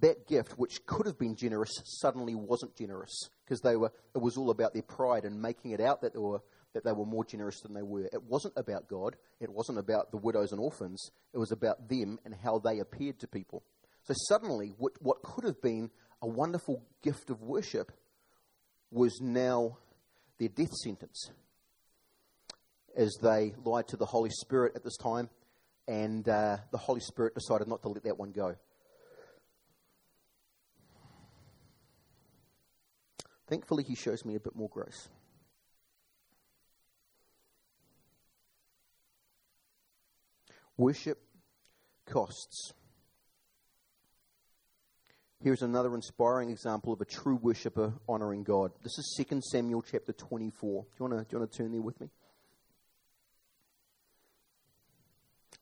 that 0.00 0.26
gift, 0.26 0.58
which 0.58 0.84
could 0.86 1.06
have 1.06 1.18
been 1.18 1.36
generous, 1.36 1.70
suddenly 1.84 2.34
wasn't 2.34 2.76
generous 2.76 3.28
because 3.44 3.60
they 3.60 3.76
were, 3.76 3.92
it 4.14 4.20
was 4.20 4.36
all 4.36 4.50
about 4.50 4.72
their 4.72 4.82
pride 4.82 5.24
and 5.24 5.40
making 5.40 5.70
it 5.70 5.80
out 5.80 6.00
that 6.02 6.12
they 6.12 6.18
were, 6.18 6.40
that 6.72 6.84
they 6.84 6.92
were 6.92 7.06
more 7.06 7.24
generous 7.24 7.60
than 7.60 7.74
they 7.74 7.82
were. 7.82 8.06
It 8.12 8.24
wasn't 8.24 8.54
about 8.56 8.88
God. 8.88 9.16
It 9.40 9.50
wasn't 9.50 9.78
about 9.78 10.10
the 10.10 10.16
widows 10.16 10.50
and 10.52 10.60
orphans. 10.60 11.10
It 11.32 11.38
was 11.38 11.52
about 11.52 11.88
them 11.88 12.18
and 12.24 12.34
how 12.34 12.58
they 12.58 12.80
appeared 12.80 13.20
to 13.20 13.28
people. 13.28 13.62
So 14.02 14.14
suddenly, 14.28 14.74
what, 14.78 14.92
what 15.00 15.22
could 15.22 15.44
have 15.44 15.62
been 15.62 15.90
a 16.20 16.26
wonderful 16.26 16.82
gift 17.02 17.30
of 17.30 17.40
worship 17.42 17.92
was 18.90 19.20
now 19.20 19.78
their 20.38 20.48
death 20.48 20.72
sentence. 20.72 21.30
as 22.96 23.16
they 23.22 23.54
lied 23.64 23.88
to 23.88 23.96
the 23.96 24.06
Holy 24.06 24.30
Spirit 24.30 24.72
at 24.74 24.84
this 24.84 24.96
time, 24.96 25.28
and 25.86 26.28
uh, 26.28 26.56
the 26.70 26.78
Holy 26.78 27.00
Spirit 27.00 27.34
decided 27.34 27.68
not 27.68 27.82
to 27.82 27.88
let 27.88 28.04
that 28.04 28.18
one 28.18 28.32
go. 28.32 28.56
Thankfully, 33.54 33.84
He 33.84 33.94
shows 33.94 34.24
me 34.24 34.34
a 34.34 34.40
bit 34.40 34.56
more 34.56 34.68
grace. 34.68 35.08
Worship 40.76 41.22
costs. 42.04 42.72
Here's 45.40 45.62
another 45.62 45.94
inspiring 45.94 46.50
example 46.50 46.92
of 46.92 47.00
a 47.00 47.04
true 47.04 47.36
worshipper 47.36 47.92
honoring 48.08 48.42
God. 48.42 48.72
This 48.82 48.98
is 48.98 49.24
2 49.24 49.40
Samuel 49.40 49.82
chapter 49.82 50.12
24. 50.12 50.82
Do 50.82 50.88
you 50.98 51.08
want 51.08 51.12
to, 51.12 51.30
do 51.30 51.36
you 51.36 51.38
want 51.38 51.52
to 51.52 51.56
turn 51.56 51.70
there 51.70 51.80
with 51.80 52.00
me? 52.00 52.08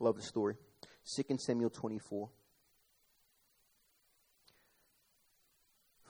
Love 0.01 0.17
the 0.17 0.23
story. 0.23 0.55
2 1.15 1.37
Samuel 1.37 1.69
24. 1.69 2.31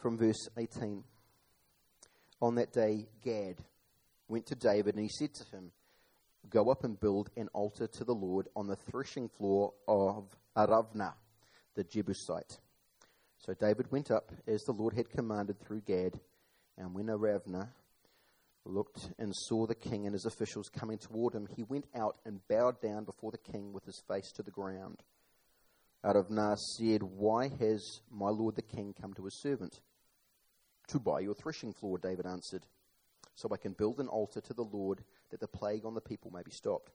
From 0.00 0.16
verse 0.16 0.48
18. 0.56 1.02
On 2.42 2.56
that 2.56 2.72
day, 2.72 3.06
Gad 3.24 3.62
went 4.26 4.46
to 4.46 4.56
David 4.56 4.96
and 4.96 5.04
he 5.04 5.08
said 5.08 5.32
to 5.34 5.44
him, 5.56 5.70
Go 6.50 6.70
up 6.70 6.82
and 6.82 6.98
build 6.98 7.30
an 7.36 7.48
altar 7.52 7.86
to 7.86 8.04
the 8.04 8.14
Lord 8.14 8.48
on 8.56 8.66
the 8.66 8.74
threshing 8.74 9.28
floor 9.28 9.72
of 9.86 10.24
Aravna, 10.56 11.14
the 11.76 11.84
Jebusite. 11.84 12.58
So 13.38 13.54
David 13.54 13.92
went 13.92 14.10
up 14.10 14.32
as 14.48 14.62
the 14.62 14.72
Lord 14.72 14.94
had 14.94 15.08
commanded 15.08 15.60
through 15.60 15.82
Gad, 15.82 16.18
and 16.76 16.92
when 16.92 17.06
Aravna 17.06 17.68
looked 18.64 19.12
and 19.20 19.32
saw 19.32 19.68
the 19.68 19.76
king 19.76 20.06
and 20.06 20.12
his 20.12 20.26
officials 20.26 20.68
coming 20.68 20.98
toward 20.98 21.34
him, 21.34 21.46
he 21.54 21.62
went 21.62 21.86
out 21.94 22.16
and 22.26 22.40
bowed 22.48 22.80
down 22.80 23.04
before 23.04 23.30
the 23.30 23.52
king 23.52 23.72
with 23.72 23.84
his 23.84 24.02
face 24.08 24.32
to 24.32 24.42
the 24.42 24.50
ground. 24.50 25.04
Aravna 26.04 26.56
said, 26.56 27.04
Why 27.04 27.46
has 27.60 28.00
my 28.10 28.30
lord 28.30 28.56
the 28.56 28.62
king 28.62 28.96
come 29.00 29.14
to 29.14 29.26
his 29.26 29.40
servant? 29.40 29.78
To 30.92 30.98
buy 30.98 31.20
your 31.20 31.32
threshing 31.32 31.72
floor, 31.72 31.96
David 31.96 32.26
answered, 32.26 32.66
so 33.34 33.48
I 33.50 33.56
can 33.56 33.72
build 33.72 33.98
an 33.98 34.08
altar 34.08 34.42
to 34.42 34.52
the 34.52 34.68
Lord 34.70 35.02
that 35.30 35.40
the 35.40 35.48
plague 35.48 35.86
on 35.86 35.94
the 35.94 36.02
people 36.02 36.30
may 36.30 36.42
be 36.42 36.50
stopped. 36.50 36.90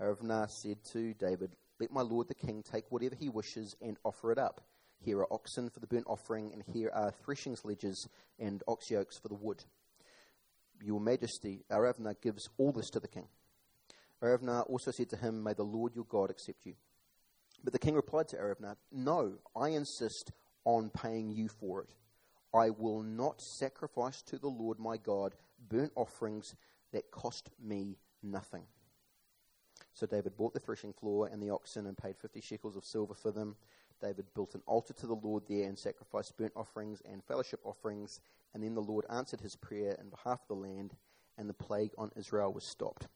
Aravna 0.00 0.48
said 0.48 0.76
to 0.92 1.12
David, 1.14 1.56
Let 1.80 1.90
my 1.90 2.02
lord 2.02 2.28
the 2.28 2.36
king 2.36 2.62
take 2.62 2.84
whatever 2.90 3.16
he 3.16 3.28
wishes 3.28 3.74
and 3.82 3.98
offer 4.04 4.30
it 4.30 4.38
up. 4.38 4.60
Here 5.00 5.18
are 5.18 5.32
oxen 5.32 5.70
for 5.70 5.80
the 5.80 5.88
burnt 5.88 6.06
offering, 6.06 6.52
and 6.52 6.62
here 6.72 6.92
are 6.94 7.10
threshing 7.10 7.56
sledges 7.56 8.08
and 8.38 8.62
ox 8.68 8.92
yokes 8.92 9.18
for 9.18 9.26
the 9.26 9.34
wood. 9.34 9.64
Your 10.80 11.00
majesty, 11.00 11.64
Aravna 11.68 12.14
gives 12.22 12.48
all 12.58 12.70
this 12.70 12.90
to 12.90 13.00
the 13.00 13.08
king. 13.08 13.26
Aravna 14.22 14.70
also 14.70 14.92
said 14.92 15.10
to 15.10 15.16
him, 15.16 15.42
May 15.42 15.54
the 15.54 15.64
Lord 15.64 15.96
your 15.96 16.06
God 16.08 16.30
accept 16.30 16.64
you. 16.64 16.74
But 17.64 17.72
the 17.72 17.80
king 17.80 17.96
replied 17.96 18.28
to 18.28 18.36
Aravna, 18.36 18.76
No, 18.92 19.32
I 19.56 19.70
insist 19.70 20.30
on 20.64 20.90
paying 20.90 21.32
you 21.32 21.48
for 21.48 21.82
it. 21.82 21.92
I 22.54 22.70
will 22.70 23.02
not 23.02 23.40
sacrifice 23.40 24.22
to 24.22 24.38
the 24.38 24.48
Lord 24.48 24.78
my 24.78 24.96
God 24.96 25.34
burnt 25.68 25.92
offerings 25.96 26.54
that 26.92 27.10
cost 27.10 27.50
me 27.62 27.96
nothing. 28.22 28.64
So 29.94 30.06
David 30.06 30.36
bought 30.36 30.54
the 30.54 30.60
threshing 30.60 30.92
floor 30.92 31.28
and 31.30 31.42
the 31.42 31.50
oxen 31.50 31.86
and 31.86 31.96
paid 31.96 32.16
50 32.16 32.40
shekels 32.40 32.76
of 32.76 32.84
silver 32.84 33.14
for 33.14 33.30
them. 33.30 33.56
David 34.00 34.26
built 34.34 34.54
an 34.54 34.62
altar 34.66 34.92
to 34.94 35.06
the 35.06 35.14
Lord 35.14 35.44
there 35.48 35.68
and 35.68 35.78
sacrificed 35.78 36.36
burnt 36.36 36.52
offerings 36.56 37.00
and 37.10 37.22
fellowship 37.24 37.60
offerings. 37.64 38.20
And 38.54 38.62
then 38.62 38.74
the 38.74 38.80
Lord 38.80 39.04
answered 39.08 39.40
his 39.40 39.56
prayer 39.56 39.96
in 40.00 40.10
behalf 40.10 40.40
of 40.42 40.48
the 40.48 40.54
land, 40.54 40.94
and 41.38 41.48
the 41.48 41.54
plague 41.54 41.92
on 41.96 42.10
Israel 42.16 42.52
was 42.52 42.68
stopped. 42.70 43.06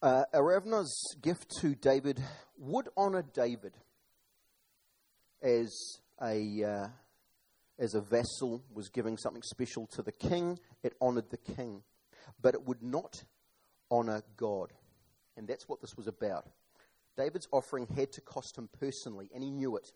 Uh, 0.00 0.24
Aravna's 0.34 1.16
gift 1.22 1.50
to 1.60 1.74
David 1.74 2.22
would 2.58 2.88
honor 2.96 3.22
David 3.22 3.72
as 5.42 5.72
a, 6.20 6.64
uh, 6.64 6.88
as 7.82 7.94
a 7.94 8.00
vassal 8.00 8.62
was 8.72 8.88
giving 8.88 9.18
something 9.18 9.42
special 9.42 9.86
to 9.88 10.02
the 10.02 10.12
king. 10.12 10.58
It 10.82 10.94
honored 11.02 11.28
the 11.30 11.36
king 11.36 11.82
but 12.40 12.54
it 12.54 12.66
would 12.66 12.82
not 12.82 13.22
honor 13.90 14.22
God. 14.36 14.72
And 15.36 15.48
that's 15.48 15.68
what 15.68 15.80
this 15.80 15.96
was 15.96 16.06
about. 16.06 16.46
David's 17.16 17.48
offering 17.52 17.86
had 17.94 18.12
to 18.12 18.20
cost 18.20 18.56
him 18.56 18.68
personally, 18.78 19.28
and 19.34 19.42
he 19.42 19.50
knew 19.50 19.76
it. 19.76 19.92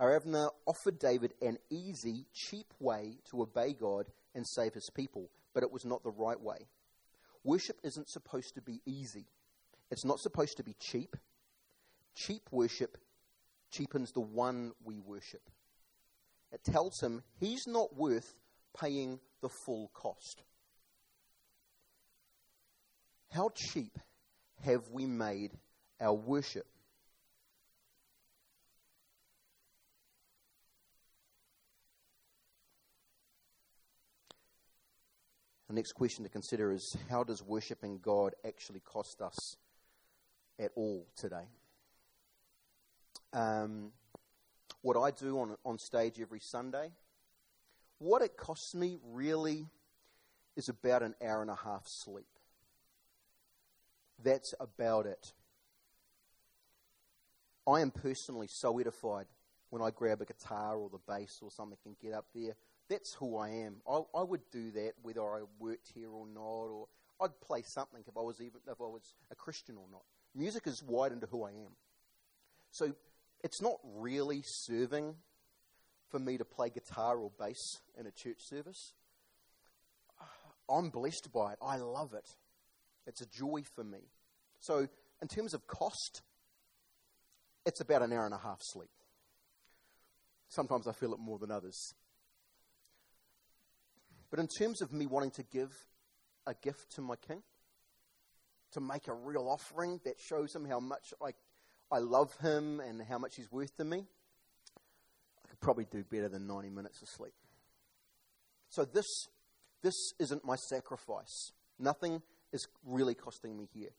Aravna 0.00 0.48
offered 0.66 0.98
David 0.98 1.32
an 1.40 1.58
easy, 1.70 2.26
cheap 2.32 2.66
way 2.78 3.18
to 3.30 3.42
obey 3.42 3.72
God 3.72 4.06
and 4.34 4.46
save 4.46 4.74
his 4.74 4.90
people, 4.94 5.30
but 5.54 5.62
it 5.62 5.72
was 5.72 5.84
not 5.84 6.02
the 6.02 6.10
right 6.10 6.40
way. 6.40 6.66
Worship 7.44 7.78
isn't 7.82 8.08
supposed 8.08 8.54
to 8.54 8.62
be 8.62 8.80
easy, 8.86 9.26
it's 9.90 10.04
not 10.04 10.20
supposed 10.20 10.56
to 10.56 10.64
be 10.64 10.74
cheap. 10.78 11.16
Cheap 12.14 12.42
worship 12.50 12.98
cheapens 13.70 14.12
the 14.12 14.20
one 14.20 14.72
we 14.84 14.98
worship. 14.98 15.48
It 16.52 16.62
tells 16.64 17.00
him 17.00 17.22
he's 17.40 17.66
not 17.66 17.96
worth 17.96 18.34
paying 18.78 19.20
the 19.40 19.48
full 19.48 19.90
cost. 19.94 20.42
How 23.30 23.50
cheap 23.54 23.98
have 24.60 24.90
we 24.90 25.06
made 25.06 25.52
our 26.00 26.12
worship? 26.14 26.66
The 35.68 35.76
next 35.76 35.92
question 35.92 36.24
to 36.24 36.28
consider 36.28 36.70
is 36.70 36.94
how 37.08 37.24
does 37.24 37.42
worshiping 37.42 37.98
God 38.02 38.34
actually 38.46 38.80
cost 38.80 39.22
us 39.22 39.56
at 40.58 40.70
all 40.76 41.06
today? 41.16 41.48
Um, 43.32 43.92
what 44.82 44.96
I 44.96 45.10
do 45.10 45.40
on, 45.40 45.56
on 45.64 45.78
stage 45.78 46.20
every 46.20 46.40
Sunday, 46.40 46.90
what 47.98 48.22
it 48.22 48.36
costs 48.36 48.74
me 48.74 48.98
really 49.12 49.66
is 50.56 50.68
about 50.68 51.02
an 51.02 51.14
hour 51.24 51.40
and 51.40 51.50
a 51.50 51.56
half 51.56 51.86
sleep 51.88 52.26
that's 54.22 54.54
about 54.60 55.06
it. 55.06 55.32
I 57.66 57.80
am 57.80 57.90
personally 57.90 58.48
so 58.48 58.78
edified 58.78 59.26
when 59.70 59.82
I 59.82 59.90
grab 59.90 60.20
a 60.20 60.24
guitar 60.24 60.76
or 60.76 60.90
the 60.90 60.98
bass 61.08 61.38
or 61.42 61.50
something 61.50 61.78
and 61.84 61.98
get 61.98 62.12
up 62.12 62.26
there. 62.34 62.54
That's 62.88 63.14
who 63.14 63.36
I 63.36 63.48
am. 63.48 63.76
I, 63.88 64.00
I 64.14 64.22
would 64.22 64.42
do 64.50 64.70
that 64.72 64.92
whether 65.02 65.22
I 65.22 65.42
worked 65.58 65.88
here 65.94 66.10
or 66.10 66.26
not, 66.26 66.40
or 66.40 66.88
I'd 67.20 67.40
play 67.40 67.62
something 67.62 68.02
if 68.06 68.16
I 68.16 68.20
was 68.20 68.40
even 68.40 68.60
if 68.66 68.80
I 68.80 68.84
was 68.84 69.14
a 69.30 69.34
Christian 69.34 69.76
or 69.76 69.86
not. 69.90 70.02
Music 70.34 70.66
is 70.66 70.82
wide 70.82 71.12
into 71.12 71.26
who 71.26 71.44
I 71.44 71.50
am. 71.50 71.72
So 72.70 72.92
it's 73.42 73.60
not 73.60 73.78
really 73.96 74.42
serving 74.44 75.16
for 76.10 76.18
me 76.18 76.38
to 76.38 76.44
play 76.44 76.70
guitar 76.70 77.16
or 77.16 77.30
bass 77.38 77.80
in 77.98 78.06
a 78.06 78.10
church 78.10 78.38
service. 78.38 78.92
I'm 80.70 80.90
blessed 80.90 81.30
by 81.32 81.52
it. 81.52 81.58
I 81.60 81.76
love 81.78 82.14
it. 82.14 82.28
It's 83.06 83.20
a 83.20 83.26
joy 83.26 83.62
for 83.74 83.82
me. 83.82 83.98
So, 84.60 84.86
in 85.20 85.28
terms 85.28 85.54
of 85.54 85.66
cost, 85.66 86.22
it's 87.66 87.80
about 87.80 88.02
an 88.02 88.12
hour 88.12 88.24
and 88.24 88.34
a 88.34 88.38
half 88.38 88.58
sleep. 88.60 88.90
Sometimes 90.48 90.86
I 90.86 90.92
feel 90.92 91.12
it 91.14 91.18
more 91.18 91.38
than 91.38 91.50
others. 91.50 91.94
But 94.30 94.38
in 94.38 94.46
terms 94.46 94.80
of 94.80 94.92
me 94.92 95.06
wanting 95.06 95.30
to 95.32 95.42
give 95.42 95.72
a 96.46 96.54
gift 96.54 96.92
to 96.94 97.00
my 97.00 97.16
king, 97.16 97.42
to 98.72 98.80
make 98.80 99.08
a 99.08 99.14
real 99.14 99.48
offering 99.48 100.00
that 100.04 100.18
shows 100.18 100.54
him 100.54 100.64
how 100.64 100.80
much 100.80 101.12
I, 101.22 101.32
I 101.92 101.98
love 101.98 102.34
him 102.40 102.80
and 102.80 103.02
how 103.02 103.18
much 103.18 103.36
he's 103.36 103.52
worth 103.52 103.76
to 103.76 103.84
me, 103.84 103.98
I 105.44 105.48
could 105.48 105.60
probably 105.60 105.84
do 105.84 106.02
better 106.02 106.28
than 106.28 106.46
90 106.46 106.70
minutes 106.70 107.02
of 107.02 107.08
sleep. 107.08 107.34
So 108.70 108.86
this, 108.86 109.06
this 109.82 109.94
isn't 110.18 110.42
my 110.44 110.56
sacrifice. 110.56 111.52
Nothing 111.78 112.22
is 112.50 112.66
really 112.86 113.14
costing 113.14 113.58
me 113.58 113.68
here. 113.74 113.90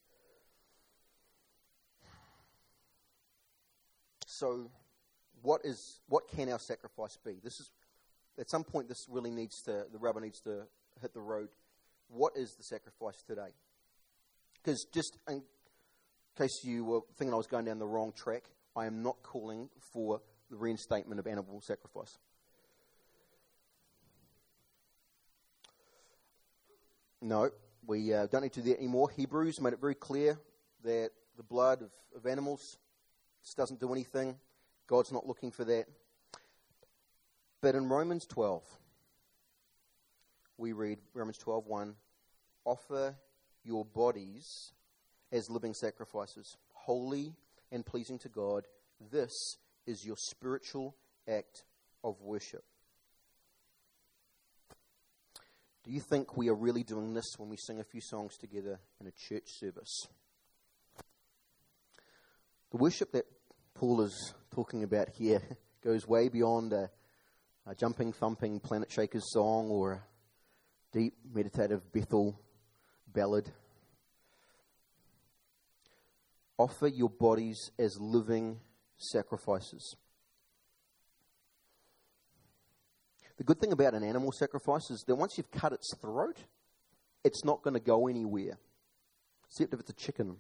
So, 4.26 4.72
what 5.44 5.62
is 5.64 6.00
what 6.08 6.28
can 6.28 6.50
our 6.50 6.58
sacrifice 6.58 7.18
be? 7.24 7.34
This 7.44 7.60
is 7.60 7.70
at 8.40 8.50
some 8.50 8.64
point 8.64 8.88
this 8.88 9.06
really 9.08 9.30
needs 9.30 9.62
to 9.64 9.86
the 9.92 10.00
rubber 10.00 10.20
needs 10.20 10.40
to 10.42 10.64
hit 11.02 11.14
the 11.14 11.22
road. 11.22 11.50
What 12.08 12.34
is 12.36 12.56
the 12.56 12.64
sacrifice 12.64 13.22
today? 13.28 13.54
Because 14.56 14.88
just 14.92 15.18
in 15.30 15.44
case 16.38 16.64
you 16.64 16.86
were 16.86 17.02
thinking 17.18 17.34
I 17.34 17.38
was 17.38 17.48
going 17.48 17.66
down 17.66 17.80
the 17.80 17.86
wrong 17.86 18.12
track, 18.12 18.44
I 18.76 18.86
am 18.86 19.04
not 19.04 19.22
calling 19.24 19.70
for 19.94 20.22
the 20.50 20.56
reinstatement 20.56 21.20
of 21.20 21.28
animal 21.28 21.62
sacrifice. 21.62 22.18
No, 27.22 27.50
we 27.86 28.14
uh, 28.14 28.28
don't 28.28 28.42
need 28.42 28.54
to 28.54 28.62
do 28.62 28.70
that 28.70 28.80
anymore. 28.80 29.10
Hebrews 29.10 29.62
made 29.62 29.74
it 29.74 29.80
very 29.80 29.96
clear 29.96 30.38
that 30.84 31.12
the 31.38 31.44
blood 31.44 31.82
of, 31.82 31.92
of 32.16 32.26
animals 32.26 32.78
just 33.44 33.56
doesn't 33.56 33.80
do 33.80 33.92
anything. 33.94 34.36
God's 34.88 35.12
not 35.12 35.26
looking 35.26 35.52
for 35.52 35.64
that. 35.66 35.86
But 37.62 37.76
in 37.76 37.88
Romans 37.88 38.26
12, 38.26 38.62
we 40.58 40.74
read 40.74 41.00
Romans 41.14 41.38
12:1, 41.38 41.94
offer 42.66 43.16
your 43.64 43.86
bodies 43.86 44.74
as 45.34 45.50
living 45.50 45.74
sacrifices, 45.74 46.56
holy 46.74 47.34
and 47.72 47.86
pleasing 47.86 48.20
to 48.20 48.30
God. 48.30 48.66
This 49.12 49.58
is 49.88 50.06
your 50.06 50.16
spiritual 50.16 50.96
act 51.28 51.64
of 52.04 52.22
worship. 52.22 52.64
Do 55.84 55.92
you 55.92 56.00
think 56.00 56.38
we 56.38 56.48
are 56.50 56.56
really 56.56 56.84
doing 56.84 57.14
this 57.14 57.26
when 57.38 57.50
we 57.50 57.58
sing 57.58 57.80
a 57.80 57.84
few 57.84 58.00
songs 58.00 58.38
together 58.38 58.80
in 59.02 59.08
a 59.08 59.12
church 59.12 59.48
service? 59.48 60.08
The 62.72 62.78
worship 62.78 63.12
that 63.12 63.26
Paul 63.74 64.02
is 64.02 64.34
talking 64.54 64.84
about 64.84 65.10
here 65.10 65.42
goes 65.84 66.08
way 66.08 66.30
beyond 66.30 66.72
a, 66.72 66.90
a 67.68 67.76
jumping, 67.76 68.14
thumping 68.14 68.62
Planetshakers 68.62 69.24
song 69.24 69.70
or 69.70 69.92
a 69.94 70.02
deep, 70.98 71.16
meditative 71.34 71.92
Bethel 71.92 72.40
ballad. 73.12 73.52
Offer 76.64 76.88
your 76.88 77.10
bodies 77.10 77.72
as 77.78 78.00
living 78.00 78.58
sacrifices. 78.96 79.98
The 83.36 83.44
good 83.44 83.60
thing 83.60 83.74
about 83.74 83.94
an 83.96 84.02
animal 84.02 84.32
sacrifice 84.32 84.90
is 84.90 85.04
that 85.08 85.16
once 85.16 85.38
you've 85.38 85.52
cut 85.52 85.74
its 85.74 85.94
throat, 86.00 86.38
it's 87.26 87.44
not 87.44 87.64
going 87.64 87.74
to 87.74 87.82
go 87.82 88.08
anywhere, 88.08 88.58
except 89.50 89.74
if 89.74 89.82
it's 89.82 89.90
a 89.90 89.94
chicken. 89.94 90.38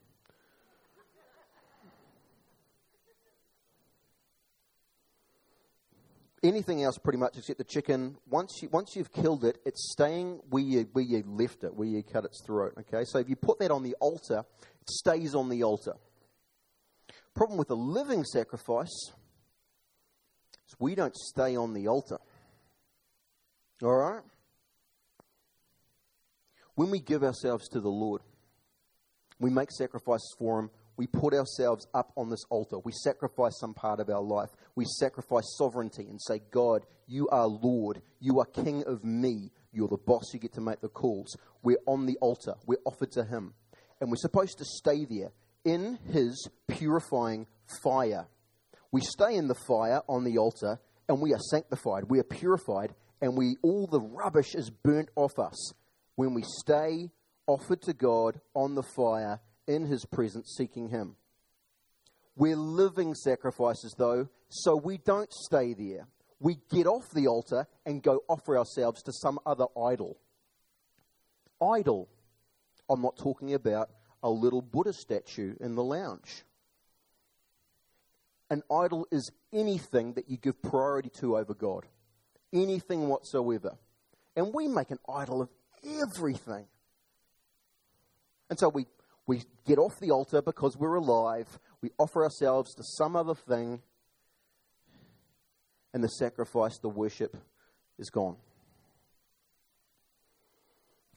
Anything 6.41 6.83
else, 6.83 6.97
pretty 6.97 7.19
much, 7.19 7.37
except 7.37 7.57
the 7.57 7.65
chicken. 7.65 8.15
Once 8.29 8.61
you 8.61 8.69
once 8.69 8.95
you've 8.95 9.11
killed 9.11 9.43
it, 9.43 9.57
it's 9.65 9.91
staying 9.91 10.39
where 10.49 10.63
you 10.63 10.87
where 10.93 11.03
you 11.03 11.21
left 11.27 11.65
it, 11.65 11.75
where 11.75 11.87
you 11.87 12.01
cut 12.01 12.23
its 12.23 12.41
throat. 12.45 12.75
Okay, 12.79 13.03
so 13.03 13.19
if 13.19 13.27
you 13.27 13.35
put 13.35 13.59
that 13.59 13.71
on 13.71 13.83
the 13.83 13.95
altar, 13.99 14.45
it 14.81 14.89
stays 14.89 15.35
on 15.35 15.49
the 15.49 15.63
altar. 15.63 15.95
Problem 17.35 17.57
with 17.57 17.71
a 17.71 17.75
living 17.75 18.23
sacrifice 18.23 19.11
is 20.67 20.75
we 20.79 20.95
don't 20.95 21.15
stay 21.15 21.55
on 21.55 21.73
the 21.73 21.87
altar. 21.87 22.19
All 23.81 23.95
right? 23.95 24.21
When 26.75 26.89
we 26.89 26.99
give 26.99 27.23
ourselves 27.23 27.67
to 27.69 27.79
the 27.79 27.89
Lord, 27.89 28.21
we 29.39 29.49
make 29.49 29.71
sacrifices 29.71 30.35
for 30.37 30.59
Him. 30.59 30.69
We 30.95 31.07
put 31.07 31.33
ourselves 31.33 31.87
up 31.93 32.11
on 32.15 32.29
this 32.29 32.43
altar. 32.51 32.77
We 32.83 32.91
sacrifice 32.91 33.59
some 33.59 33.73
part 33.73 33.99
of 33.99 34.09
our 34.09 34.21
life. 34.21 34.49
We 34.75 34.85
sacrifice 34.85 35.55
sovereignty 35.57 36.05
and 36.07 36.21
say, 36.21 36.39
God, 36.51 36.85
you 37.07 37.27
are 37.29 37.47
Lord. 37.47 38.01
You 38.19 38.39
are 38.39 38.45
King 38.45 38.83
of 38.85 39.03
me. 39.03 39.51
You're 39.71 39.87
the 39.87 39.97
boss. 39.97 40.33
You 40.33 40.39
get 40.39 40.53
to 40.53 40.61
make 40.61 40.81
the 40.81 40.89
calls. 40.89 41.35
We're 41.63 41.81
on 41.87 42.05
the 42.05 42.17
altar. 42.21 42.53
We're 42.67 42.77
offered 42.85 43.11
to 43.13 43.23
Him. 43.23 43.55
And 43.99 44.11
we're 44.11 44.17
supposed 44.17 44.59
to 44.59 44.65
stay 44.65 45.05
there 45.05 45.31
in 45.65 45.99
His 46.11 46.49
purifying 46.67 47.47
fire. 47.83 48.27
We 48.91 49.01
stay 49.01 49.35
in 49.35 49.47
the 49.47 49.55
fire 49.67 50.01
on 50.07 50.23
the 50.23 50.37
altar 50.37 50.79
and 51.09 51.21
we 51.21 51.33
are 51.33 51.39
sanctified. 51.39 52.05
We 52.09 52.19
are 52.19 52.23
purified 52.23 52.93
and 53.21 53.37
we 53.37 53.57
all 53.63 53.87
the 53.87 54.01
rubbish 54.01 54.53
is 54.53 54.69
burnt 54.69 55.09
off 55.15 55.39
us 55.39 55.73
when 56.15 56.33
we 56.33 56.43
stay 56.43 57.09
offered 57.47 57.81
to 57.83 57.93
God 57.93 58.39
on 58.53 58.75
the 58.75 58.83
fire 58.83 59.39
in 59.67 59.85
his 59.85 60.05
presence 60.05 60.53
seeking 60.57 60.89
him. 60.89 61.15
We're 62.35 62.55
living 62.55 63.13
sacrifices 63.15 63.95
though, 63.97 64.27
so 64.49 64.75
we 64.75 64.97
don't 64.97 65.31
stay 65.31 65.73
there. 65.73 66.07
We 66.39 66.57
get 66.69 66.87
off 66.87 67.05
the 67.13 67.27
altar 67.27 67.67
and 67.85 68.03
go 68.03 68.23
offer 68.27 68.57
ourselves 68.57 69.01
to 69.03 69.13
some 69.13 69.39
other 69.45 69.65
idol. 69.81 70.17
Idol. 71.61 72.09
I'm 72.89 73.01
not 73.01 73.17
talking 73.17 73.53
about 73.53 73.89
a 74.23 74.29
little 74.29 74.61
Buddha 74.61 74.93
statue 74.93 75.55
in 75.59 75.75
the 75.75 75.83
lounge. 75.83 76.43
An 78.49 78.63
idol 78.71 79.05
is 79.11 79.31
anything 79.51 80.13
that 80.13 80.29
you 80.29 80.37
give 80.37 80.61
priority 80.61 81.09
to 81.19 81.37
over 81.37 81.53
God 81.53 81.85
anything 82.53 83.07
whatsoever. 83.07 83.77
And 84.35 84.53
we 84.53 84.67
make 84.67 84.91
an 84.91 84.99
idol 85.09 85.41
of 85.41 85.49
everything. 85.83 86.65
And 88.49 88.59
so 88.59 88.69
we, 88.69 88.85
we 89.25 89.41
get 89.65 89.79
off 89.79 89.99
the 89.99 90.11
altar 90.11 90.41
because 90.41 90.77
we're 90.77 90.95
alive. 90.95 91.47
We 91.81 91.89
offer 91.97 92.23
ourselves 92.23 92.73
to 92.75 92.83
some 92.83 93.15
other 93.15 93.35
thing. 93.35 93.81
And 95.93 96.03
the 96.03 96.09
sacrifice, 96.09 96.77
the 96.79 96.89
worship, 96.89 97.35
is 97.99 98.09
gone. 98.09 98.37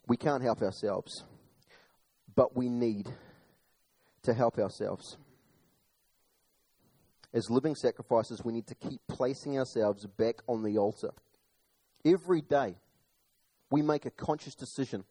We 0.09 0.16
can't 0.16 0.42
help 0.42 0.62
ourselves, 0.62 1.25
but 2.37 2.57
we 2.57 2.68
need 2.68 3.09
to 4.22 4.35
help 4.35 4.59
ourselves. 4.59 5.16
As 7.33 7.51
living 7.51 7.75
sacrifices, 7.75 8.44
we 8.44 8.53
need 8.53 8.66
to 8.68 8.75
keep 8.75 9.01
placing 9.09 9.59
ourselves 9.59 10.07
back 10.07 10.37
on 10.46 10.62
the 10.62 10.79
altar. 10.79 11.11
Every 12.05 12.40
day, 12.40 12.77
we 13.70 13.83
make 13.83 14.07
a 14.07 14.11
conscious 14.11 14.55
decision 14.55 15.05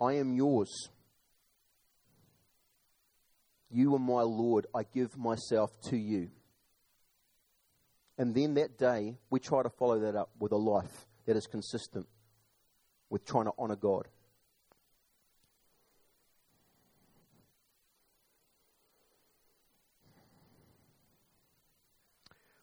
I 0.00 0.14
am 0.14 0.32
yours. 0.32 0.88
You 3.70 3.94
are 3.94 3.98
my 4.00 4.22
Lord. 4.22 4.66
I 4.74 4.82
give 4.82 5.16
myself 5.18 5.70
to 5.90 5.96
you. 5.96 6.30
And 8.16 8.34
then 8.34 8.54
that 8.54 8.78
day, 8.78 9.18
we 9.28 9.40
try 9.40 9.62
to 9.62 9.70
follow 9.70 10.00
that 10.00 10.16
up 10.16 10.30
with 10.38 10.52
a 10.52 10.56
life 10.56 11.06
that 11.26 11.36
is 11.36 11.46
consistent 11.46 12.06
with 13.10 13.24
trying 13.26 13.44
to 13.44 13.52
honor 13.58 13.76
God. 13.76 14.08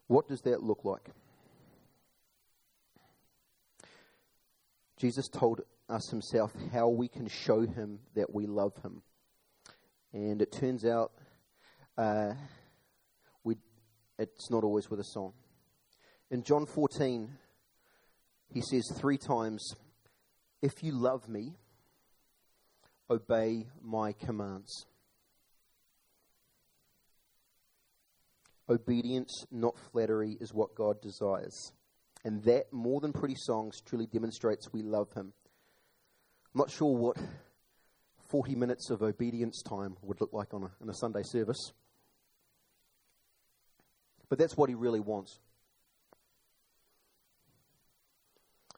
What 0.07 0.27
does 0.27 0.41
that 0.41 0.63
look 0.63 0.83
like? 0.83 1.09
Jesus 4.97 5.27
told 5.27 5.61
us 5.89 6.09
himself 6.09 6.51
how 6.73 6.89
we 6.89 7.07
can 7.07 7.27
show 7.27 7.61
him 7.61 7.99
that 8.15 8.33
we 8.33 8.45
love 8.45 8.73
him. 8.83 9.01
And 10.11 10.41
it 10.41 10.51
turns 10.51 10.85
out 10.85 11.11
uh, 11.97 12.33
we, 13.43 13.57
it's 14.17 14.49
not 14.49 14.63
always 14.63 14.89
with 14.89 14.99
a 14.99 15.03
song. 15.03 15.33
In 16.31 16.43
John 16.43 16.65
14, 16.65 17.29
he 18.53 18.61
says 18.61 18.91
three 18.95 19.17
times, 19.17 19.75
If 20.61 20.83
you 20.83 20.93
love 20.93 21.29
me, 21.29 21.53
obey 23.09 23.67
my 23.83 24.13
commands. 24.13 24.85
Obedience, 28.69 29.45
not 29.51 29.77
flattery, 29.91 30.37
is 30.41 30.53
what 30.53 30.75
God 30.75 31.01
desires. 31.01 31.71
And 32.25 32.43
that, 32.43 32.65
more 32.71 32.99
than 32.99 33.13
pretty 33.13 33.35
songs, 33.37 33.81
truly 33.85 34.07
demonstrates 34.07 34.73
we 34.73 34.81
love 34.81 35.13
Him. 35.13 35.33
I'm 36.53 36.59
not 36.59 36.71
sure 36.71 36.95
what 36.95 37.17
40 38.29 38.55
minutes 38.55 38.89
of 38.89 39.01
obedience 39.01 39.61
time 39.61 39.95
would 40.01 40.19
look 40.19 40.33
like 40.33 40.53
on 40.53 40.63
a, 40.63 40.83
in 40.83 40.89
a 40.89 40.93
Sunday 40.93 41.23
service. 41.23 41.71
But 44.29 44.39
that's 44.39 44.57
what 44.57 44.69
He 44.69 44.75
really 44.75 44.99
wants. 44.99 45.39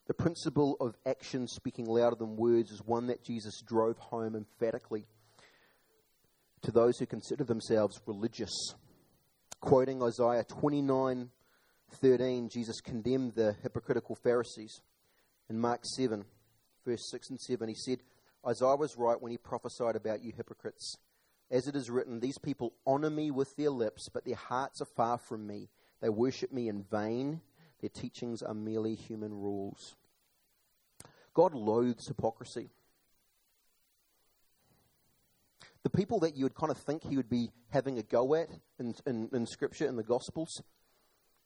The 0.10 0.14
principle 0.16 0.76
of 0.80 0.96
action 1.06 1.48
speaking 1.48 1.86
louder 1.86 2.16
than 2.16 2.36
words 2.36 2.72
is 2.72 2.82
one 2.84 3.08
that 3.08 3.24
Jesus 3.24 3.62
drove 3.62 3.98
home 3.98 4.36
emphatically 4.36 5.06
to 6.64 6.72
those 6.72 6.98
who 6.98 7.06
consider 7.06 7.44
themselves 7.44 8.02
religious. 8.08 8.74
Quoting 9.60 10.02
Isaiah 10.02 10.44
29 10.44 11.30
13, 11.92 12.50
Jesus 12.50 12.82
condemned 12.82 13.34
the 13.36 13.56
hypocritical 13.64 14.16
Pharisees. 14.16 14.82
In 15.50 15.60
Mark 15.60 15.82
7, 15.84 16.24
verse 16.86 17.10
6 17.10 17.32
and 17.32 17.42
7, 17.42 17.68
he 17.68 17.76
said, 17.76 18.00
Isaiah 18.48 18.76
was 18.76 18.96
right 18.96 19.20
when 19.20 19.32
he 19.32 19.38
prophesied 19.38 19.96
about 19.96 20.24
you 20.24 20.32
hypocrites. 20.36 20.96
As 21.52 21.68
it 21.68 21.76
is 21.76 21.90
written, 21.90 22.20
These 22.20 22.38
people 22.38 22.74
honor 22.86 23.10
me 23.10 23.32
with 23.32 23.56
their 23.56 23.72
lips, 23.72 24.08
but 24.14 24.24
their 24.24 24.36
hearts 24.36 24.82
are 24.82 24.88
far 24.96 25.18
from 25.18 25.48
me. 25.48 25.70
They 26.00 26.10
worship 26.10 26.54
me 26.54 26.70
in 26.70 26.84
vain. 26.84 27.42
Their 27.82 27.90
teachings 27.90 28.42
are 28.42 28.54
merely 28.54 28.96
human 28.96 29.34
rules. 29.34 29.96
God 31.34 31.54
loathes 31.54 32.08
hypocrisy. 32.08 32.70
The 35.84 35.90
people 35.90 36.20
that 36.22 36.36
you 36.36 36.44
would 36.44 36.56
kind 36.56 36.72
of 36.72 36.78
think 36.78 37.04
he 37.04 37.16
would 37.16 37.30
be 37.30 37.52
having 37.70 37.98
a 37.98 38.04
go 38.04 38.36
at 38.36 38.50
in, 38.80 38.96
in, 39.06 39.30
in 39.32 39.46
Scripture, 39.46 39.86
in 39.86 39.96
the 39.96 40.04
Gospels, 40.04 40.62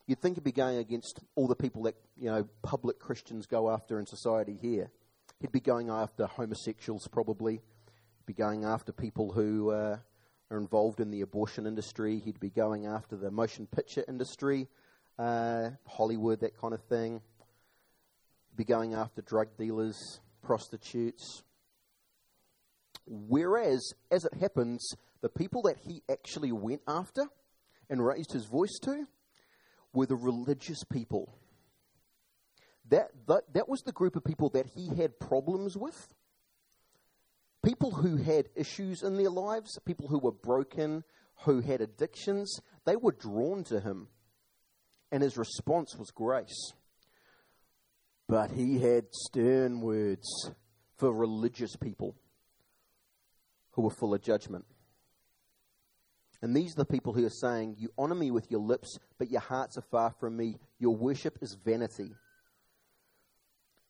You'd 0.05 0.19
think 0.19 0.35
he'd 0.35 0.43
be 0.43 0.51
going 0.51 0.77
against 0.77 1.21
all 1.35 1.47
the 1.47 1.55
people 1.55 1.83
that, 1.83 1.95
you 2.17 2.29
know, 2.29 2.47
public 2.61 2.99
Christians 2.99 3.45
go 3.45 3.71
after 3.71 3.99
in 3.99 4.05
society 4.05 4.57
here. 4.61 4.91
He'd 5.39 5.53
be 5.53 5.61
going 5.61 5.89
after 5.89 6.25
homosexuals, 6.25 7.07
probably. 7.07 7.53
He'd 7.53 8.25
be 8.25 8.33
going 8.33 8.65
after 8.65 8.91
people 8.91 9.31
who 9.31 9.71
uh, 9.71 9.97
are 10.51 10.57
involved 10.57 10.99
in 10.99 11.09
the 11.09 11.21
abortion 11.21 11.65
industry. 11.65 12.19
He'd 12.19 12.39
be 12.39 12.49
going 12.49 12.85
after 12.85 13.15
the 13.15 13.31
motion 13.31 13.65
picture 13.65 14.03
industry, 14.05 14.67
uh, 15.17 15.69
Hollywood, 15.87 16.41
that 16.41 16.57
kind 16.57 16.73
of 16.73 16.83
thing. 16.83 17.21
He'd 18.49 18.57
be 18.57 18.65
going 18.65 18.93
after 18.93 19.21
drug 19.21 19.55
dealers, 19.57 20.19
prostitutes, 20.41 21.43
Whereas, 23.05 23.93
as 24.11 24.25
it 24.25 24.33
happens, 24.35 24.93
the 25.21 25.29
people 25.29 25.63
that 25.63 25.77
he 25.85 26.03
actually 26.09 26.51
went 26.51 26.81
after 26.87 27.25
and 27.89 28.05
raised 28.05 28.31
his 28.31 28.45
voice 28.45 28.79
to 28.83 29.07
were 29.93 30.05
the 30.05 30.15
religious 30.15 30.83
people. 30.83 31.37
That, 32.89 33.11
that, 33.27 33.53
that 33.53 33.69
was 33.69 33.81
the 33.81 33.91
group 33.91 34.15
of 34.15 34.23
people 34.23 34.49
that 34.49 34.67
he 34.67 34.89
had 34.95 35.19
problems 35.19 35.77
with. 35.77 36.13
People 37.63 37.91
who 37.91 38.17
had 38.17 38.49
issues 38.55 39.03
in 39.03 39.15
their 39.15 39.29
lives, 39.29 39.79
people 39.85 40.07
who 40.07 40.19
were 40.19 40.33
broken, 40.33 41.03
who 41.43 41.61
had 41.61 41.81
addictions, 41.81 42.59
they 42.85 42.95
were 42.95 43.13
drawn 43.13 43.63
to 43.65 43.79
him. 43.79 44.07
And 45.11 45.23
his 45.23 45.37
response 45.37 45.95
was 45.95 46.11
grace. 46.11 46.73
But 48.27 48.51
he 48.51 48.79
had 48.79 49.13
stern 49.13 49.81
words 49.81 50.49
for 50.97 51.13
religious 51.13 51.75
people 51.75 52.15
who 53.73 53.83
were 53.83 53.91
full 53.91 54.13
of 54.13 54.21
judgment. 54.21 54.65
And 56.41 56.55
these 56.55 56.73
are 56.73 56.83
the 56.83 56.85
people 56.85 57.13
who 57.13 57.25
are 57.25 57.29
saying, 57.29 57.75
You 57.79 57.89
honor 57.97 58.15
me 58.15 58.29
with 58.29 58.51
your 58.51 58.59
lips, 58.59 58.97
but 59.17 59.31
your 59.31 59.41
hearts 59.41 59.77
are 59.77 59.85
far 59.89 60.13
from 60.19 60.35
me. 60.35 60.57
Your 60.79 60.95
worship 60.95 61.37
is 61.41 61.55
vanity. 61.63 62.11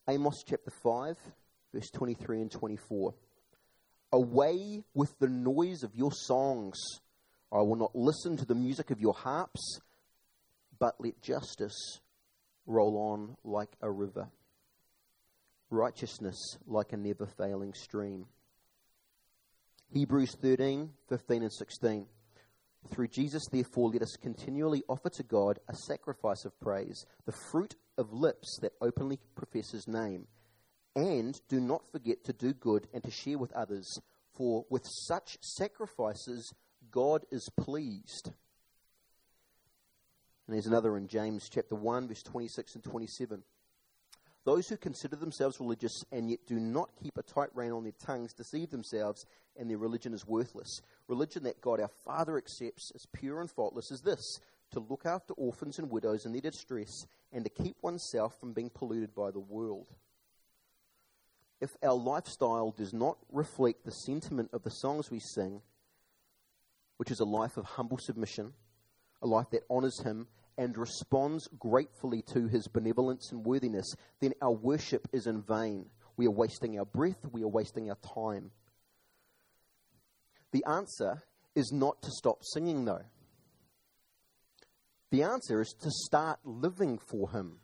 Amos 0.08 0.44
chapter 0.46 0.70
5, 0.70 1.18
verse 1.74 1.90
23 1.90 2.42
and 2.42 2.52
24. 2.52 3.14
Away 4.12 4.84
with 4.94 5.18
the 5.20 5.28
noise 5.28 5.84
of 5.84 5.96
your 5.96 6.12
songs. 6.12 6.80
I 7.52 7.62
will 7.62 7.76
not 7.76 7.96
listen 7.96 8.38
to 8.38 8.46
the 8.46 8.56
music 8.56 8.92
of 8.92 9.02
your 9.02 9.14
harps, 9.14 9.80
but 10.78 10.96
let 11.00 11.22
justice 11.22 12.02
roll 12.68 12.98
on 12.98 13.36
like 13.44 13.72
a 13.82 13.90
river, 13.90 14.28
righteousness 15.70 16.38
like 16.68 16.94
a 16.94 16.98
never 16.98 17.26
failing 17.26 17.74
stream. 17.74 18.28
Hebrews 19.94 20.36
13, 20.42 20.90
15, 21.08 21.44
and 21.44 21.54
16. 21.54 22.08
Through 22.90 23.10
Jesus, 23.10 23.44
therefore, 23.52 23.92
let 23.92 24.02
us 24.02 24.18
continually 24.20 24.82
offer 24.90 25.12
to 25.12 25.22
God 25.22 25.60
a 25.70 25.76
sacrifice 25.76 26.46
of 26.46 26.60
praise, 26.60 27.06
the 27.28 27.36
fruit 27.52 27.76
of 27.96 28.12
lips 28.12 28.58
that 28.64 28.74
openly 28.82 29.20
profess 29.36 29.70
his 29.70 29.88
name. 29.88 30.26
And 30.96 31.40
do 31.48 31.62
not 31.62 31.92
forget 31.92 32.24
to 32.24 32.34
do 32.34 32.54
good 32.54 32.88
and 32.92 33.04
to 33.04 33.12
share 33.12 33.38
with 33.38 33.54
others, 33.54 34.00
for 34.36 34.66
with 34.68 34.84
such 34.84 35.38
sacrifices, 35.42 36.52
God 36.90 37.26
is 37.32 37.48
pleased. 37.56 38.32
And 40.48 40.56
there's 40.56 40.66
another 40.66 40.98
in 40.98 41.08
James 41.08 41.50
chapter 41.52 41.76
1, 41.76 42.08
verse 42.08 42.24
26 42.24 42.74
and 42.74 42.84
27. 42.84 43.44
Those 44.46 44.68
who 44.68 44.76
consider 44.76 45.16
themselves 45.16 45.60
religious 45.60 46.04
and 46.12 46.30
yet 46.30 46.40
do 46.46 46.60
not 46.60 46.90
keep 47.02 47.18
a 47.18 47.24
tight 47.24 47.50
rein 47.54 47.72
on 47.72 47.84
their 47.84 47.94
tongues 48.06 48.34
deceive 48.34 48.72
themselves, 48.72 49.26
and 49.58 49.70
their 49.70 49.78
religion 49.78 50.14
is 50.14 50.28
worthless. 50.28 50.82
Religion 51.08 51.44
that 51.44 51.62
God 51.62 51.80
our 51.80 51.92
Father 52.04 52.38
accepts 52.38 52.92
as 52.94 53.06
pure 53.14 53.40
and 53.40 53.50
faultless 53.50 53.90
is 53.90 54.02
this 54.02 54.40
to 54.72 54.80
look 54.80 55.06
after 55.06 55.34
orphans 55.34 55.80
and 55.80 55.90
widows 55.90 56.26
in 56.26 56.32
their 56.32 56.42
distress, 56.42 57.06
and 57.32 57.46
to 57.46 57.50
keep 57.50 57.78
oneself 57.82 58.38
from 58.40 58.54
being 58.54 58.70
polluted 58.70 59.14
by 59.16 59.32
the 59.32 59.40
world. 59.40 59.88
If 61.62 61.78
our 61.82 61.94
lifestyle 61.94 62.72
does 62.72 62.94
not 62.94 63.18
reflect 63.32 63.86
the 63.86 63.92
sentiment 63.92 64.50
of 64.52 64.64
the 64.64 64.72
songs 64.72 65.10
we 65.10 65.20
sing, 65.20 65.62
which 66.98 67.12
is 67.12 67.20
a 67.20 67.26
life 67.26 67.56
of 67.56 67.66
humble 67.66 67.98
submission, 67.98 68.54
a 69.22 69.28
life 69.28 69.50
that 69.52 69.64
honors 69.70 70.02
Him 70.02 70.28
and 70.58 70.78
responds 70.78 71.48
gratefully 71.60 72.24
to 72.34 72.48
his 72.48 72.68
benevolence 72.68 73.32
and 73.32 73.46
worthiness, 73.46 73.94
then 74.20 74.34
our 74.42 74.52
worship 74.52 75.08
is 75.12 75.28
in 75.28 75.42
vain. 75.42 75.86
We 76.18 76.28
are 76.28 76.32
wasting 76.32 76.78
our 76.78 76.86
breath, 76.86 77.26
we 77.32 77.44
are 77.44 77.48
wasting 77.48 77.90
our 77.90 77.98
time. 78.14 78.52
The 80.52 80.64
answer 80.66 81.24
is 81.56 81.72
not 81.72 82.02
to 82.04 82.12
stop 82.12 82.40
singing, 82.44 82.86
though. 82.86 83.06
The 85.12 85.24
answer 85.24 85.62
is 85.62 85.76
to 85.82 85.90
start 85.90 86.40
living 86.44 87.00
for 87.00 87.30
him. 87.30 87.60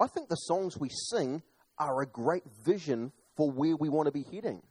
I 0.00 0.06
think 0.06 0.28
the 0.28 0.34
songs 0.34 0.78
we 0.78 0.88
sing 0.90 1.42
are 1.78 2.00
a 2.00 2.06
great 2.06 2.44
vision 2.64 3.12
for 3.36 3.50
where 3.50 3.76
we 3.76 3.88
want 3.88 4.06
to 4.06 4.12
be 4.12 4.24
heading. 4.32 4.62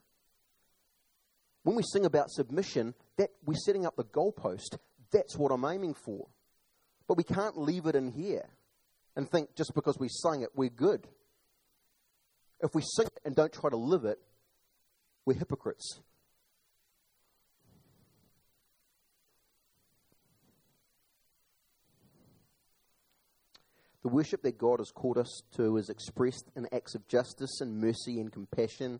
When 1.64 1.76
we 1.76 1.84
sing 1.84 2.06
about 2.06 2.32
submission, 2.32 2.96
that 3.18 3.30
we're 3.46 3.54
setting 3.66 3.86
up 3.86 3.96
the 3.96 4.04
goalpost 4.04 4.78
that's 5.12 5.38
what 5.38 5.52
I'm 5.52 5.66
aiming 5.66 5.94
for. 5.94 6.28
But 7.08 7.18
we 7.18 7.24
can't 7.24 7.58
leave 7.58 7.86
it 7.86 7.96
in 7.96 8.12
here 8.12 8.46
and 9.16 9.30
think 9.30 9.56
just 9.56 9.74
because 9.76 9.98
we 10.00 10.08
sang 10.08 10.42
it, 10.42 10.50
we're 10.56 10.70
good. 10.70 11.08
If 12.62 12.74
we 12.76 12.82
sing 12.82 13.08
it 13.08 13.20
and 13.26 13.36
don't 13.36 13.52
try 13.52 13.70
to 13.70 13.78
live 13.78 14.06
it, 14.06 14.20
we're 15.26 15.38
hypocrites. 15.38 16.00
The 24.04 24.10
worship 24.10 24.42
that 24.44 24.58
God 24.58 24.80
has 24.80 24.90
called 24.90 25.18
us 25.18 25.42
to 25.58 25.78
is 25.78 25.90
expressed 25.90 26.50
in 26.56 26.68
acts 26.72 26.96
of 26.96 27.08
justice 27.08 27.62
and 27.62 27.80
mercy 27.80 28.20
and 28.20 28.32
compassion. 28.32 29.00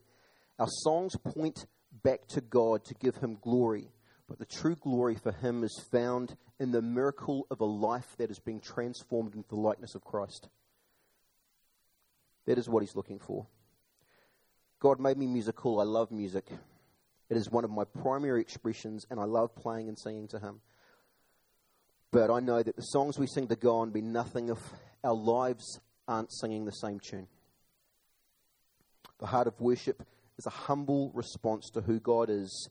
Our 0.60 0.68
songs 0.68 1.16
point 1.16 1.66
back 2.04 2.28
to 2.30 2.42
God 2.42 2.86
to 2.86 2.94
give 2.94 3.16
Him 3.18 3.38
glory. 3.42 3.90
But 4.32 4.40
the 4.40 4.46
true 4.46 4.76
glory 4.76 5.16
for 5.16 5.34
him 5.34 5.62
is 5.62 5.84
found 5.92 6.38
in 6.58 6.72
the 6.72 6.82
miracle 6.82 7.46
of 7.52 7.60
a 7.60 7.66
life 7.66 8.16
that 8.18 8.32
is 8.32 8.40
being 8.40 8.62
transformed 8.62 9.36
into 9.36 9.50
the 9.50 9.58
likeness 9.58 9.94
of 9.94 10.06
Christ. 10.06 10.48
That 12.46 12.58
is 12.58 12.70
what 12.70 12.82
he's 12.82 12.96
looking 12.96 13.20
for. 13.20 13.46
God 14.80 15.02
made 15.02 15.18
me 15.18 15.28
musical. 15.28 15.82
I 15.82 15.84
love 15.84 16.12
music. 16.12 16.46
It 17.30 17.36
is 17.36 17.52
one 17.52 17.66
of 17.66 17.72
my 17.72 17.84
primary 17.84 18.40
expressions, 18.40 19.06
and 19.12 19.20
I 19.20 19.26
love 19.26 19.54
playing 19.54 19.90
and 19.90 20.00
singing 20.00 20.30
to 20.30 20.40
him. 20.40 20.62
But 22.12 22.32
I 22.32 22.40
know 22.40 22.64
that 22.64 22.78
the 22.78 22.84
songs 22.84 23.20
we 23.20 23.28
sing 23.28 23.50
to 23.50 23.58
God 23.58 23.92
be 23.92 24.02
nothing 24.02 24.48
if 24.48 24.60
our 25.04 25.14
lives 25.14 25.82
aren't 26.08 26.32
singing 26.32 26.64
the 26.64 26.72
same 26.72 27.02
tune. 27.02 27.28
The 29.20 29.26
heart 29.26 29.48
of 29.48 29.60
worship 29.60 30.04
is 30.38 30.46
a 30.46 30.52
humble 30.52 31.12
response 31.14 31.70
to 31.72 31.82
who 31.82 32.00
God 32.00 32.30
is 32.30 32.70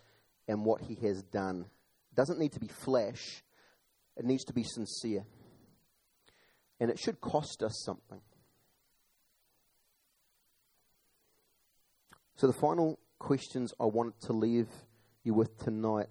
and 0.51 0.65
what 0.65 0.83
he 0.83 0.97
has 1.07 1.23
done. 1.23 1.65
It 2.11 2.17
doesn't 2.17 2.41
need 2.41 2.53
to 2.53 2.61
be 2.61 2.67
flash, 2.67 3.43
it 4.17 4.25
needs 4.25 4.45
to 4.47 4.53
be 4.53 4.65
sincere. 4.65 5.25
And 6.81 6.91
it 6.91 6.99
should 6.99 7.21
cost 7.21 7.63
us 7.63 7.83
something. 7.85 8.21
So, 12.37 12.47
the 12.47 12.55
final 12.55 12.99
questions 13.19 13.75
I 13.79 13.85
want 13.85 14.19
to 14.23 14.33
leave 14.33 14.69
you 15.23 15.35
with 15.35 15.57
tonight 15.59 16.09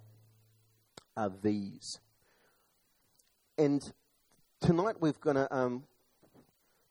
are 1.17 1.31
these. 1.43 1.99
And 3.57 3.81
tonight 4.61 5.01
we're 5.01 5.13
going 5.13 5.35
to, 5.35 5.53
um, 5.53 5.83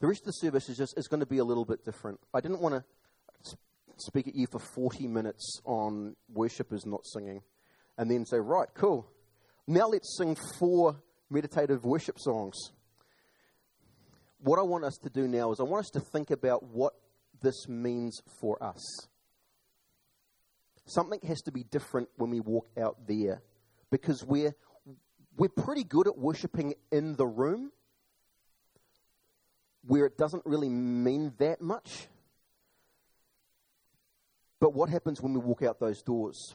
the 0.01 0.09
rest 0.09 0.23
of 0.23 0.27
the 0.27 0.33
service 0.33 0.69
is 0.69 0.77
just 0.77 0.99
is 0.99 1.09
going 1.09 1.21
to 1.21 1.27
be 1.27 1.39
a 1.39 1.45
little 1.45 1.65
bit 1.65 1.85
different. 1.85 2.19
I 2.35 2.41
didn't 2.41 2.61
want 2.61 2.75
to 2.75 2.85
speak 4.01 4.29
at 4.29 4.35
you 4.35 4.47
for 4.51 4.59
40 4.59 5.07
minutes 5.07 5.61
on 5.65 6.17
worship 6.33 6.73
is 6.73 6.87
not 6.87 7.07
singing, 7.07 7.43
and 7.97 8.11
then 8.11 8.25
say, 8.25 8.39
right, 8.39 8.69
cool. 8.75 9.11
Now 9.67 9.89
let's 9.89 10.17
sing 10.17 10.37
four 10.59 10.97
meditative 11.31 11.85
worship 11.85 12.19
songs. 12.19 12.57
What 14.41 14.59
I 14.59 14.63
want 14.63 14.85
us 14.85 14.97
to 15.03 15.11
do 15.11 15.27
now 15.27 15.53
is 15.53 15.61
I 15.61 15.65
want 15.65 15.85
us 15.87 15.91
to 15.91 16.01
think 16.01 16.31
about 16.31 16.63
what 16.63 16.95
this 17.43 17.69
means 17.69 18.21
for 18.41 18.63
us. 18.63 18.83
Something 20.87 21.21
has 21.27 21.43
to 21.43 21.53
be 21.53 21.65
different 21.65 22.09
when 22.17 22.31
we 22.31 22.41
walk 22.41 22.69
out 22.81 23.07
there 23.07 23.43
because 23.91 24.25
we're, 24.25 24.55
we're 25.37 25.49
pretty 25.49 25.85
good 25.85 26.07
at 26.07 26.17
worshiping 26.17 26.75
in 26.91 27.17
the 27.17 27.27
room 27.27 27.73
where 29.87 30.07
it 30.07 30.17
doesn't 30.17 30.45
really 30.47 30.69
mean 30.69 31.33
that 31.39 31.61
much. 31.61 32.09
But 34.61 34.75
what 34.75 34.89
happens 34.89 35.21
when 35.21 35.33
we 35.33 35.41
walk 35.41 35.63
out 35.63 35.79
those 35.79 36.03
doors? 36.03 36.55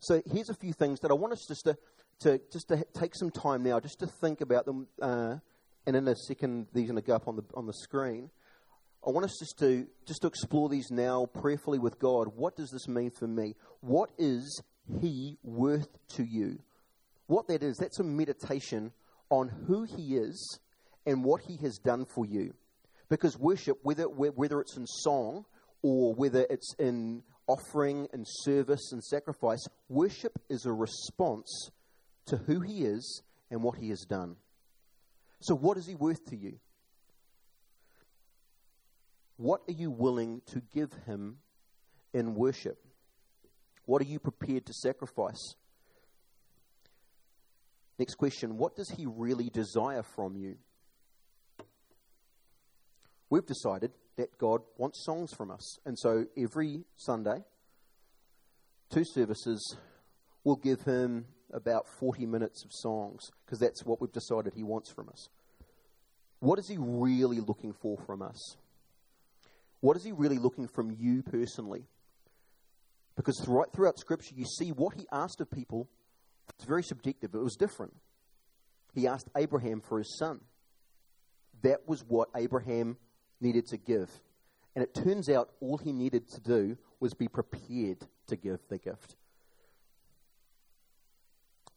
So 0.00 0.20
here's 0.26 0.50
a 0.50 0.54
few 0.54 0.72
things 0.72 0.98
that 1.00 1.12
I 1.12 1.14
want 1.14 1.32
us 1.32 1.46
just 1.46 1.64
to, 1.64 1.76
to 2.20 2.40
just 2.52 2.68
to 2.68 2.84
take 2.92 3.14
some 3.14 3.30
time 3.30 3.62
now, 3.62 3.78
just 3.78 4.00
to 4.00 4.06
think 4.06 4.40
about 4.40 4.66
them. 4.66 4.88
Uh, 5.00 5.36
and 5.86 5.94
in 5.94 6.08
a 6.08 6.16
second, 6.16 6.66
these 6.72 6.84
are 6.84 6.92
going 6.92 7.02
to 7.02 7.06
go 7.06 7.14
up 7.14 7.28
on 7.28 7.36
the 7.36 7.44
on 7.54 7.66
the 7.66 7.72
screen. 7.72 8.30
I 9.06 9.10
want 9.10 9.24
us 9.24 9.36
just 9.38 9.58
to 9.60 9.86
just 10.06 10.22
to 10.22 10.28
explore 10.28 10.68
these 10.68 10.90
now 10.90 11.26
prayerfully 11.26 11.78
with 11.78 12.00
God. 12.00 12.32
What 12.34 12.56
does 12.56 12.70
this 12.70 12.88
mean 12.88 13.10
for 13.10 13.28
me? 13.28 13.54
What 13.80 14.10
is 14.18 14.62
He 15.00 15.38
worth 15.44 15.88
to 16.16 16.24
you? 16.24 16.58
What 17.26 17.46
that 17.46 17.62
is, 17.62 17.76
that's 17.76 18.00
a 18.00 18.04
meditation 18.04 18.92
on 19.30 19.48
who 19.66 19.84
He 19.84 20.16
is 20.16 20.58
and 21.06 21.24
what 21.24 21.42
He 21.42 21.56
has 21.58 21.78
done 21.78 22.04
for 22.04 22.26
you. 22.26 22.54
Because 23.12 23.38
worship, 23.38 23.76
whether, 23.82 24.04
whether 24.04 24.58
it's 24.62 24.78
in 24.78 24.86
song 24.86 25.44
or 25.82 26.14
whether 26.14 26.46
it's 26.48 26.74
in 26.78 27.22
offering 27.46 28.08
and 28.14 28.24
service 28.26 28.90
and 28.90 29.04
sacrifice, 29.04 29.62
worship 29.90 30.32
is 30.48 30.64
a 30.64 30.72
response 30.72 31.70
to 32.24 32.38
who 32.38 32.60
He 32.60 32.86
is 32.86 33.20
and 33.50 33.62
what 33.62 33.76
He 33.76 33.90
has 33.90 34.06
done. 34.08 34.36
So, 35.40 35.54
what 35.54 35.76
is 35.76 35.86
He 35.86 35.94
worth 35.94 36.24
to 36.30 36.36
you? 36.36 36.54
What 39.36 39.60
are 39.68 39.74
you 39.74 39.90
willing 39.90 40.40
to 40.46 40.62
give 40.72 40.90
Him 41.04 41.36
in 42.14 42.34
worship? 42.34 42.78
What 43.84 44.00
are 44.00 44.06
you 44.06 44.20
prepared 44.20 44.64
to 44.64 44.72
sacrifice? 44.72 45.54
Next 47.98 48.14
question 48.14 48.56
What 48.56 48.74
does 48.74 48.88
He 48.88 49.04
really 49.04 49.50
desire 49.50 50.02
from 50.02 50.34
you? 50.34 50.56
We've 53.32 53.46
decided 53.46 53.92
that 54.18 54.36
God 54.36 54.60
wants 54.76 55.06
songs 55.06 55.32
from 55.32 55.50
us. 55.50 55.78
And 55.86 55.98
so 55.98 56.26
every 56.36 56.84
Sunday, 56.96 57.42
two 58.90 59.04
services, 59.06 59.74
we'll 60.44 60.56
give 60.56 60.82
Him 60.82 61.24
about 61.50 61.88
40 61.98 62.26
minutes 62.26 62.62
of 62.62 62.70
songs 62.74 63.22
because 63.46 63.58
that's 63.58 63.86
what 63.86 64.02
we've 64.02 64.12
decided 64.12 64.52
He 64.54 64.62
wants 64.62 64.92
from 64.92 65.08
us. 65.08 65.30
What 66.40 66.58
is 66.58 66.68
He 66.68 66.76
really 66.78 67.40
looking 67.40 67.72
for 67.72 67.96
from 68.04 68.20
us? 68.20 68.58
What 69.80 69.96
is 69.96 70.04
He 70.04 70.12
really 70.12 70.36
looking 70.36 70.68
from 70.68 70.94
you 71.00 71.22
personally? 71.22 71.86
Because 73.16 73.42
right 73.48 73.72
throughout 73.72 73.98
Scripture, 73.98 74.34
you 74.36 74.44
see 74.44 74.72
what 74.72 74.92
He 74.92 75.06
asked 75.10 75.40
of 75.40 75.50
people. 75.50 75.88
It's 76.58 76.66
very 76.66 76.82
subjective. 76.82 77.34
It 77.34 77.42
was 77.42 77.56
different. 77.56 77.94
He 78.94 79.06
asked 79.06 79.30
Abraham 79.34 79.80
for 79.80 79.96
his 79.96 80.18
son. 80.18 80.42
That 81.62 81.88
was 81.88 82.04
what 82.06 82.28
Abraham 82.36 82.98
needed 83.42 83.66
to 83.68 83.76
give. 83.76 84.10
And 84.74 84.82
it 84.82 84.94
turns 84.94 85.28
out 85.28 85.50
all 85.60 85.76
he 85.76 85.92
needed 85.92 86.30
to 86.30 86.40
do 86.40 86.78
was 87.00 87.12
be 87.12 87.28
prepared 87.28 87.98
to 88.28 88.36
give 88.36 88.60
the 88.68 88.78
gift. 88.78 89.16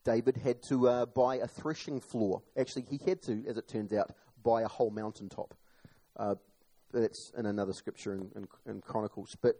David 0.05 0.37
had 0.37 0.61
to 0.69 0.87
uh, 0.87 1.05
buy 1.07 1.37
a 1.37 1.47
threshing 1.47 1.99
floor. 1.99 2.43
Actually, 2.57 2.85
he 2.89 2.99
had 3.05 3.21
to, 3.23 3.43
as 3.47 3.57
it 3.57 3.67
turns 3.67 3.91
out, 3.91 4.11
buy 4.43 4.61
a 4.61 4.67
whole 4.67 4.91
mountaintop. 4.91 5.55
Uh, 6.15 6.35
that's 6.93 7.31
in 7.37 7.45
another 7.45 7.73
scripture 7.73 8.13
in, 8.13 8.29
in, 8.35 8.47
in 8.67 8.81
Chronicles. 8.81 9.35
But 9.41 9.55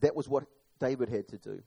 that 0.00 0.14
was 0.14 0.28
what 0.28 0.44
David 0.78 1.08
had 1.08 1.28
to 1.28 1.36
do. 1.36 1.62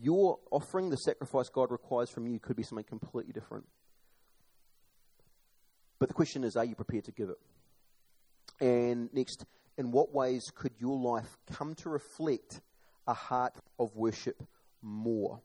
Your 0.00 0.38
offering, 0.50 0.88
the 0.88 0.96
sacrifice 0.96 1.48
God 1.48 1.70
requires 1.70 2.08
from 2.08 2.26
you, 2.26 2.38
could 2.38 2.56
be 2.56 2.62
something 2.62 2.84
completely 2.84 3.32
different. 3.32 3.66
But 5.98 6.08
the 6.08 6.14
question 6.14 6.42
is, 6.42 6.56
are 6.56 6.64
you 6.64 6.74
prepared 6.74 7.04
to 7.04 7.12
give 7.12 7.28
it? 7.28 7.38
And 8.62 9.12
next, 9.12 9.44
in 9.76 9.90
what 9.90 10.14
ways 10.14 10.44
could 10.54 10.70
your 10.78 10.96
life 10.96 11.36
come 11.50 11.74
to 11.82 11.88
reflect 11.88 12.60
a 13.08 13.12
heart 13.12 13.54
of 13.76 13.96
worship 13.96 14.40
more? 14.80 15.40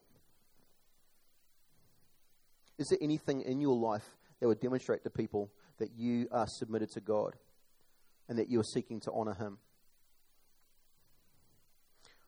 Is 2.77 2.89
there 2.89 2.99
anything 3.01 3.41
in 3.41 3.59
your 3.59 3.75
life 3.75 4.05
that 4.39 4.47
would 4.47 4.59
demonstrate 4.59 5.03
to 5.03 5.09
people 5.09 5.49
that 5.79 5.89
you 5.97 6.27
are 6.31 6.45
submitted 6.47 6.91
to 6.91 7.01
God 7.01 7.33
and 8.29 8.37
that 8.37 8.51
you 8.51 8.59
are 8.59 8.69
seeking 8.75 8.99
to 8.99 9.11
honor 9.11 9.33
Him? 9.33 9.57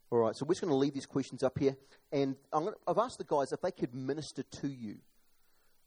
All 0.10 0.18
right, 0.18 0.36
so 0.36 0.44
we're 0.44 0.56
just 0.56 0.62
going 0.62 0.72
to 0.72 0.76
leave 0.76 0.96
these 0.96 1.06
questions 1.06 1.44
up 1.44 1.60
here. 1.60 1.78
And 2.12 2.36
i 2.52 2.60
have 2.88 2.98
asked 2.98 3.20
the 3.20 3.26
guys 3.26 3.52
if 3.52 3.62
they 3.62 3.70
could 3.70 3.94
minister 3.94 4.42
to 4.42 4.68
you, 4.68 4.96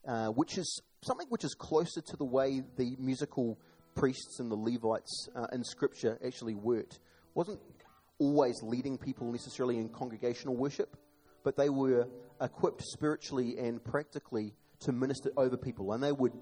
uh, 0.07 0.27
which 0.27 0.57
is 0.57 0.81
something 1.01 1.27
which 1.27 1.43
is 1.43 1.53
closer 1.55 1.99
to 1.99 2.15
the 2.15 2.23
way 2.23 2.63
the 2.77 2.95
musical 2.97 3.59
priests 3.95 4.39
and 4.39 4.51
the 4.51 4.55
Levites 4.55 5.29
uh, 5.35 5.47
in 5.53 5.63
Scripture 5.63 6.17
actually 6.25 6.55
worked. 6.55 6.99
wasn't 7.33 7.59
always 8.19 8.61
leading 8.61 8.97
people 8.97 9.31
necessarily 9.31 9.77
in 9.77 9.89
congregational 9.89 10.55
worship, 10.55 10.95
but 11.43 11.57
they 11.57 11.69
were 11.69 12.07
equipped 12.41 12.81
spiritually 12.83 13.57
and 13.57 13.83
practically 13.83 14.53
to 14.81 14.91
minister 14.91 15.31
over 15.37 15.57
people, 15.57 15.93
and 15.93 16.03
they 16.03 16.11
would 16.11 16.33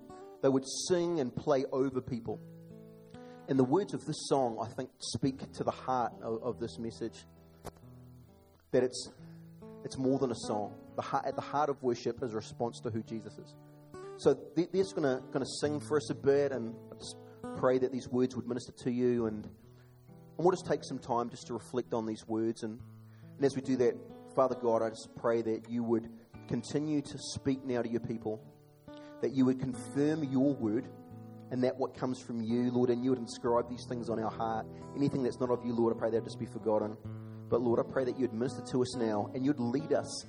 they 0.42 0.50
would 0.50 0.66
sing 0.88 1.20
and 1.20 1.36
play 1.36 1.66
over 1.72 2.02
people. 2.02 2.40
And 3.48 3.60
the 3.60 3.64
words 3.64 3.94
of 3.94 4.06
this 4.06 4.28
song, 4.28 4.58
I 4.62 4.74
think, 4.74 4.90
speak 5.00 5.52
to 5.54 5.64
the 5.64 5.72
heart 5.72 6.14
of, 6.24 6.42
of 6.42 6.60
this 6.60 6.80
message. 6.80 7.26
That 8.72 8.84
it's 8.84 9.10
it's 9.84 9.98
more 9.98 10.20
than 10.20 10.32
a 10.32 10.36
song. 10.48 10.74
The 10.96 11.02
heart, 11.02 11.26
at 11.26 11.36
the 11.36 11.42
heart 11.42 11.70
of 11.70 11.82
worship 11.82 12.24
is 12.24 12.34
a 12.34 12.36
response 12.36 12.80
to 12.82 12.90
who 12.90 13.04
Jesus 13.04 13.38
is. 13.38 13.56
So 14.18 14.38
they're 14.56 14.68
just 14.72 14.96
going 14.96 15.22
to 15.34 15.46
sing 15.62 15.80
for 15.80 15.98
us 15.98 16.10
a 16.12 16.16
bit, 16.16 16.52
and 16.52 16.76
pray 17.58 17.78
that 17.80 17.92
these 17.92 18.08
words 18.08 18.36
would 18.36 18.48
minister 18.48 18.72
to 18.84 18.92
you. 18.92 19.28
And, 19.28 19.46
and 19.46 19.54
we'll 20.38 20.52
just 20.52 20.66
take 20.66 20.84
some 20.84 21.00
time 21.00 21.30
just 21.30 21.48
to 21.48 21.54
reflect 21.54 21.94
on 21.94 22.06
these 22.06 22.28
words. 22.28 22.64
And, 22.64 22.80
and 23.38 23.46
as 23.46 23.56
we 23.56 23.62
do 23.62 23.78
that, 23.78 23.96
Father 24.36 24.56
God, 24.56 24.82
I 24.82 24.90
just 24.90 25.10
pray 25.16 25.42
that 25.42 25.70
you 25.70 25.84
would 25.84 26.10
continue 26.48 27.02
to 27.02 27.18
speak 27.18 27.64
now 27.66 27.82
to 27.82 27.90
your 27.90 28.02
people, 28.02 28.42
that 29.22 29.32
you 29.34 29.46
would 29.46 29.60
confirm 29.60 30.24
your 30.24 30.54
word 30.54 30.88
and 31.52 31.64
that 31.64 31.78
what 31.78 31.94
comes 31.94 32.20
from 32.20 32.42
you, 32.42 32.72
Lord, 32.72 32.90
and 32.90 33.04
you 33.04 33.10
would 33.10 33.20
inscribe 33.20 33.70
these 33.70 33.86
things 33.88 34.10
on 34.10 34.20
our 34.24 34.32
heart. 34.32 34.66
Anything 34.96 35.22
that's 35.22 35.40
not 35.40 35.50
of 35.50 35.66
you, 35.66 35.74
Lord, 35.74 35.96
I 35.96 36.00
pray 36.00 36.10
that 36.12 36.24
just 36.24 36.40
be 36.40 36.46
forgotten. 36.46 36.96
But 37.50 37.62
Lord, 37.62 37.80
I 37.80 37.84
pray 37.92 38.06
that 38.06 38.18
you'd 38.18 38.34
minister 38.34 38.64
to 38.72 38.82
us 38.82 38.96
now 38.96 39.30
and 39.34 39.46
you'd 39.46 39.60
lead 39.60 39.92
us 39.92 40.26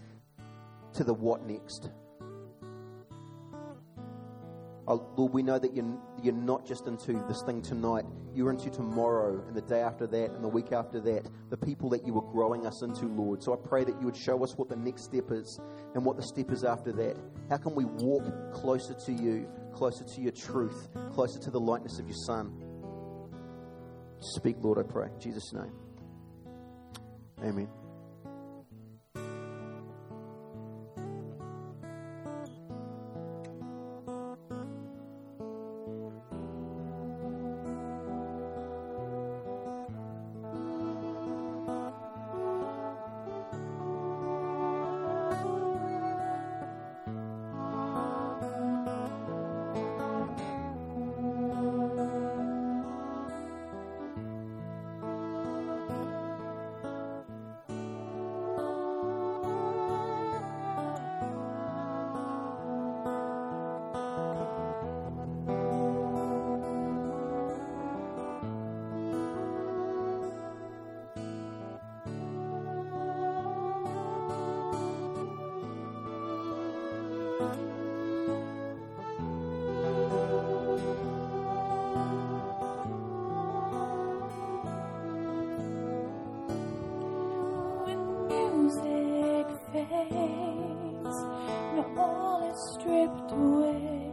to 0.95 1.05
the 1.05 1.15
what 1.15 1.47
next. 1.47 1.91
Lord, 4.87 5.33
we 5.33 5.43
know 5.43 5.59
that 5.59 5.75
you're, 5.75 5.99
you're 6.23 6.35
not 6.35 6.67
just 6.67 6.87
into 6.87 7.13
this 7.29 7.43
thing 7.43 7.63
tonight, 7.63 8.05
you're 8.35 8.51
into 8.51 8.71
tomorrow 8.71 9.45
and 9.47 9.57
the 9.57 9.63
day 9.63 9.81
after 9.81 10.07
that 10.07 10.31
and 10.33 10.43
the 10.43 10.49
week 10.49 10.73
after 10.73 11.01
that, 11.01 11.29
the 11.51 11.57
people 11.57 11.89
that 11.91 12.07
you 12.07 12.17
are 12.17 12.33
growing 12.33 12.67
us 12.67 12.83
into, 12.83 13.07
Lord. 13.07 13.43
So 13.43 13.53
I 13.53 13.57
pray 13.57 13.85
that 13.85 13.99
you 14.01 14.07
would 14.07 14.17
show 14.17 14.43
us 14.43 14.57
what 14.57 14.69
the 14.69 14.77
next 14.77 15.05
step 15.05 15.31
is 15.31 15.61
and 15.95 16.05
what 16.05 16.17
the 16.17 16.23
step 16.23 16.51
is 16.51 16.65
after 16.65 16.93
that. 16.93 17.17
How 17.49 17.59
can 17.59 17.75
we 17.75 17.85
walk 17.85 18.25
closer 18.53 18.95
to 18.95 19.13
you, 19.13 19.49
closer 19.73 20.05
to 20.05 20.21
your 20.21 20.33
truth, 20.33 20.89
closer 21.13 21.39
to 21.41 21.51
the 21.51 21.61
likeness 21.61 21.99
of 21.99 22.07
your 22.07 22.19
Son? 22.27 22.53
Speak, 24.21 24.57
Lord, 24.61 24.79
I 24.79 24.83
pray. 24.83 25.09
In 25.15 25.21
Jesus' 25.21 25.53
name. 25.53 25.73
Amen. 27.45 27.82
face. 89.73 91.21
Now 91.75 91.87
all 91.97 92.41
is 92.51 92.61
stripped 92.75 93.33
away, 93.33 94.13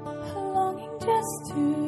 A 0.05 0.39
longing 0.53 0.97
just 0.99 1.35
to. 1.51 1.86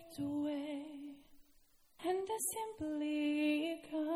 Stripped 0.00 0.18
away 0.18 0.82
and 2.06 2.18
I 2.18 2.38
simply 2.54 3.80
come 3.90 4.10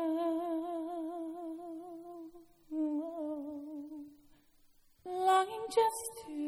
longing 5.05 5.65
just 5.69 6.25
to 6.25 6.44